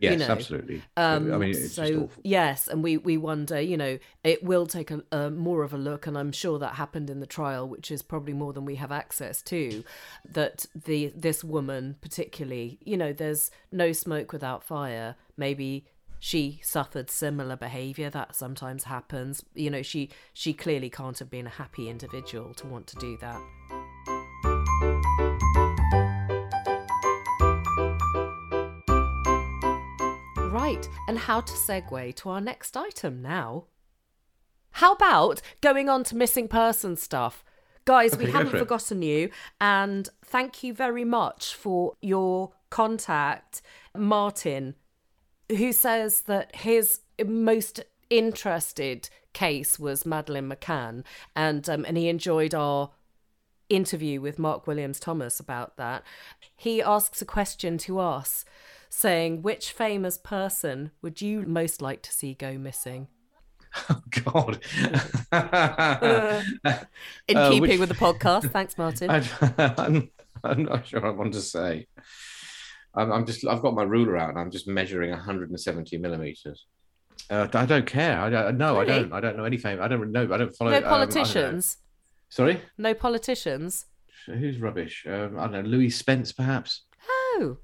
[0.00, 0.82] Yes, know, absolutely.
[0.96, 4.90] Um, I mean, it's so yes, and we we wonder, you know, it will take
[4.90, 7.90] a, a more of a look, and I'm sure that happened in the trial, which
[7.90, 9.84] is probably more than we have access to.
[10.30, 15.16] That the this woman particularly, you know, there's no smoke without fire.
[15.36, 15.86] Maybe
[16.18, 19.44] she suffered similar behavior that sometimes happens.
[19.54, 23.16] You know, she she clearly can't have been a happy individual to want to do
[23.18, 23.40] that.
[30.86, 33.64] Right, and how to segue to our next item now.
[34.72, 37.44] How about going on to missing person stuff?
[37.84, 39.30] Guys, we Okay, haven't for forgotten you,
[39.60, 43.60] and thank you very much for your contact,
[43.96, 44.74] Martin,
[45.50, 51.04] who says that his most interested case was Madeleine McCann,
[51.36, 52.90] and um, and he enjoyed our
[53.68, 56.02] interview with Mark Williams-Thomas about that.
[56.56, 58.44] He asks a question to us,
[58.94, 63.08] saying, "Which famous person would you most like to see go missing?"
[63.90, 64.60] Oh, God.
[67.28, 69.10] In Uh, keeping which- with the podcast, thanks, Martin.
[69.10, 69.22] I,
[69.78, 70.10] I'm,
[70.44, 71.86] I'm not sure I want to say.
[72.94, 73.44] I'm, I'm just.
[73.46, 76.66] I've got my ruler out and I'm just measuring 170 millimeters.
[77.30, 78.20] Uh, I don't care.
[78.20, 78.58] I don't.
[78.58, 78.92] No, Really?
[78.92, 79.12] I don't.
[79.12, 79.80] I don't know any fame.
[79.82, 80.28] I don't know.
[80.32, 80.70] I don't follow.
[80.70, 81.06] no um, I don't know.
[81.06, 81.78] politicians.
[82.28, 83.86] Sorry, no politicians.
[84.26, 85.04] who's rubbish?
[85.08, 85.60] Um, I don't know.
[85.62, 86.82] Louis Spence, perhaps.
[87.08, 87.58] Oh,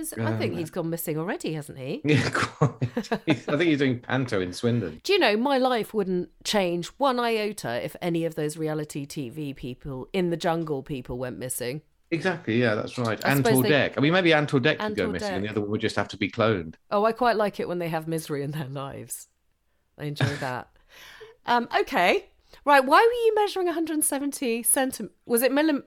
[0.00, 2.00] Is- I think he's gone missing already, hasn't he?
[2.04, 2.72] Yeah, quite.
[3.12, 5.00] I think he's doing panto in Swindon.
[5.04, 9.54] Do you know my life wouldn't change one iota if any of those reality TV
[9.54, 11.82] people in the jungle people went missing?
[12.12, 13.24] Exactly, yeah, that's right.
[13.24, 13.94] I they- Dec.
[13.96, 15.94] I mean, maybe Ant or Dec could go missing, and the other one would just
[15.96, 16.74] have to be cloned.
[16.90, 19.28] Oh, I quite like it when they have misery in their lives.
[19.96, 20.68] I enjoy that.
[21.46, 22.26] um, okay,
[22.64, 22.84] right.
[22.84, 25.14] Why were you measuring 170 centimeters?
[25.24, 25.84] Was it millim-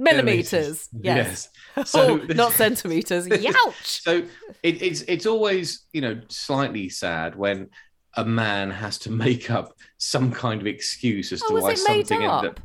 [0.00, 0.88] millimeters?
[0.92, 1.48] Yes.
[1.76, 1.94] Yes.
[1.94, 3.26] oh, not centimeters.
[3.28, 3.74] Youch.
[4.02, 4.22] So
[4.62, 7.68] it, it's it's always you know slightly sad when
[8.16, 12.22] a man has to make up some kind of excuse as Oh, to why something
[12.22, 12.60] ended up.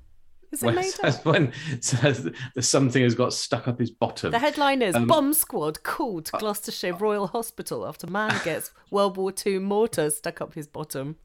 [0.52, 1.26] Is it When, made up?
[1.26, 4.32] when says something has got stuck up his bottom.
[4.32, 9.18] The headline is Um, Bomb Squad called to Gloucestershire Royal Hospital after man gets World
[9.18, 11.18] War II mortar stuck up his bottom.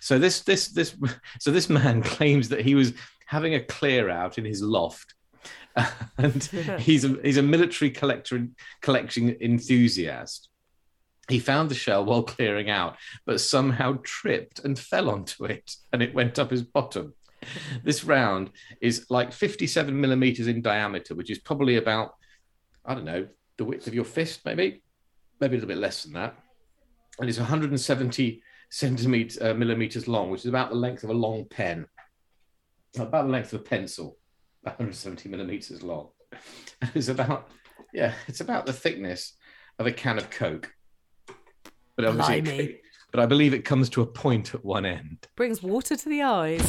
[0.00, 0.94] So this this this
[1.40, 2.92] so this man claims that he was
[3.26, 5.14] having a clear out in his loft,
[6.18, 6.42] and
[6.78, 8.46] he's a he's a military collector
[8.80, 10.48] collection enthusiast.
[11.28, 16.02] He found the shell while clearing out, but somehow tripped and fell onto it, and
[16.02, 17.14] it went up his bottom.
[17.82, 18.50] This round
[18.80, 22.14] is like 57 millimeters in diameter, which is probably about
[22.84, 24.82] I don't know the width of your fist, maybe,
[25.40, 26.34] maybe a little bit less than that,
[27.18, 31.44] and it's 170 centimeters uh, millimeters long, which is about the length of a long
[31.44, 31.86] pen,
[32.98, 34.18] about the length of a pencil,
[34.62, 36.08] 170 millimeters long.
[36.80, 37.48] And it's about
[37.92, 39.34] yeah, it's about the thickness
[39.78, 40.72] of a can of Coke.
[41.96, 42.80] But obviously, it-
[43.12, 45.28] but I believe it comes to a point at one end.
[45.36, 46.62] Brings water to the eyes.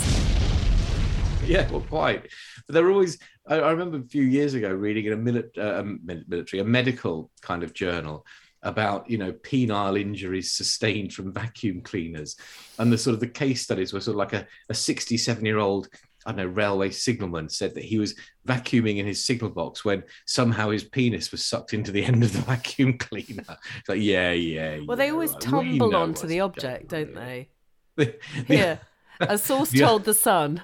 [1.45, 2.29] Yeah, well, quite.
[2.67, 3.17] But they're always.
[3.47, 6.61] I, I remember a few years ago reading in a mili- uh, um, mil- military,
[6.61, 8.25] a medical kind of journal
[8.61, 12.35] about you know penile injuries sustained from vacuum cleaners,
[12.79, 15.57] and the sort of the case studies were sort of like a, a 67 year
[15.59, 15.87] old.
[16.25, 18.15] I don't know, railway signalman said that he was
[18.47, 22.33] vacuuming in his signal box when somehow his penis was sucked into the end of
[22.33, 23.57] the vacuum cleaner.
[23.79, 24.79] It's like, yeah, yeah.
[24.87, 25.41] Well, they always right.
[25.41, 27.49] Tumble onto the object, don't on they?
[27.95, 28.15] The-
[28.47, 28.79] Here,
[29.19, 29.87] a source Yeah.
[29.87, 30.63] told the Sun.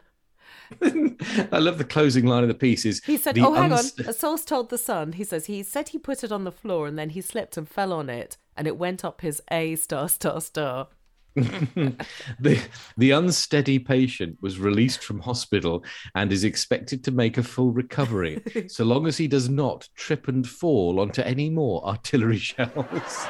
[0.82, 4.06] I love the closing line of the piece is He said, "Oh, hang uns- on."
[4.08, 5.14] A source told the Sun.
[5.14, 7.68] He says he said he put it on the floor and then he slipped and
[7.68, 10.88] fell on it, and it went up his A star star star.
[11.36, 12.62] the,
[12.98, 15.84] the unsteady patient was released from hospital
[16.16, 20.28] and is expected to make a full recovery, so long as he does not trip
[20.28, 23.28] and fall onto any more artillery shells.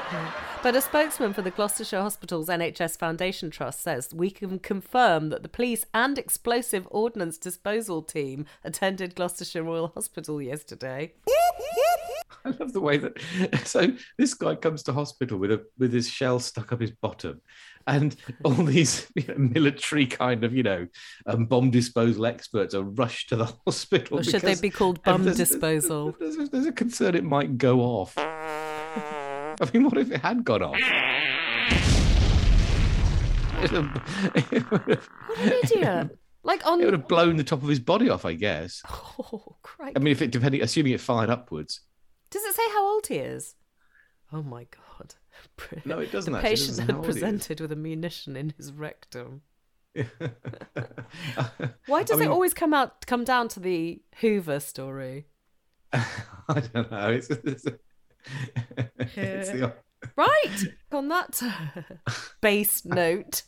[0.63, 5.43] But a spokesman for the Gloucestershire Hospital's NHS Foundation Trust says we can confirm that
[5.43, 11.13] the police and explosive ordnance disposal team attended Gloucestershire Royal Hospital yesterday.
[12.45, 13.19] I love the way that
[13.65, 13.87] so
[14.17, 17.41] this guy comes to hospital with a with his shell stuck up his bottom,
[17.89, 18.15] and
[18.45, 20.87] all these you know, military kind of you know
[21.25, 24.19] um, bomb disposal experts are rushed to the hospital.
[24.19, 26.15] Or should they be called bomb there's- there's- disposal?
[26.19, 28.13] There's, a- there's a concern it might go off.
[28.17, 30.77] I mean, what if it had gone off?
[33.61, 36.17] It would have- What an idiot!
[36.41, 36.79] Like on.
[36.81, 38.81] it would have blown the top of his body off, I guess.
[39.19, 39.93] Oh, crikey.
[39.97, 41.81] I mean, if it depending, assuming it fired upwards.
[42.31, 43.55] Does it say how old he is?
[44.31, 44.83] Oh my god.
[45.85, 46.49] No, it doesn't The actually.
[46.51, 47.15] Patient had how old he is.
[47.15, 49.41] presented with a munition in his rectum.
[51.87, 55.27] Why does I mean- it always come out come down to the Hoover story?
[55.93, 57.09] I don't know.
[57.09, 57.65] It's, it's,
[58.97, 59.73] it's the,
[60.15, 60.63] Right.
[60.91, 61.41] On that
[62.41, 63.43] base note.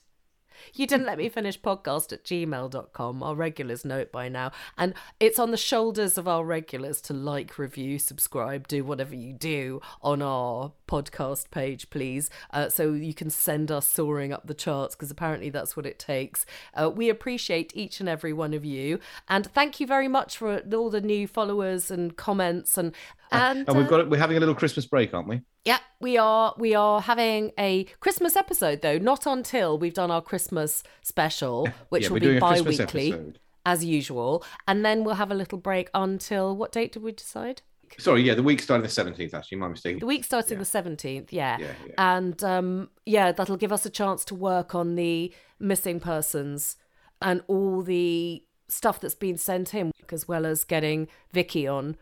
[0.74, 4.52] You didn't let me finish podcast at gmail.com, our regulars know it by now.
[4.78, 9.34] And it's on the shoulders of our regulars to like, review, subscribe, do whatever you
[9.34, 12.30] do on our podcast page, please.
[12.52, 16.00] Uh, so you can send us soaring up the charts because apparently that's what it
[16.00, 16.46] takes.
[16.74, 19.00] Uh, we appreciate each and every one of you.
[19.28, 22.78] And thank you very much for all the new followers and comments.
[22.78, 22.94] And,
[23.32, 25.42] and, and we've uh, got we're having a little Christmas break, aren't we?
[25.66, 26.54] yeah, we are.
[26.58, 32.04] We are having a Christmas episode though, not until we've done our Christmas special, which
[32.04, 33.40] Yeah, will be bi-weekly episode.
[33.66, 37.62] as usual, and then we'll have a little break until what date did we decide?
[37.98, 39.34] Sorry, yeah, the week starting the seventeenth.
[39.34, 40.00] Actually, my mistake.
[40.00, 41.58] The week starting the seventeenth, yeah.
[41.60, 41.94] Yeah, yeah.
[42.16, 46.78] and um, yeah, that'll give us a chance to work on the missing persons
[47.22, 51.98] and all the stuff that's been sent in, as well as getting Vicky on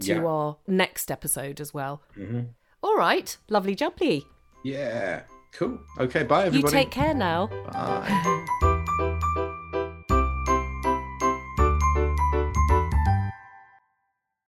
[0.00, 0.24] to Yeah.
[0.24, 2.02] our next episode as well.
[2.16, 2.40] Mm-hmm.
[2.82, 4.22] All right, lovely jubbly.
[4.64, 5.22] Yeah,
[5.52, 5.78] cool.
[5.98, 6.58] Okay, bye everybody.
[6.58, 6.72] You everybody.
[6.84, 7.46] take care now.
[7.72, 8.46] Bye.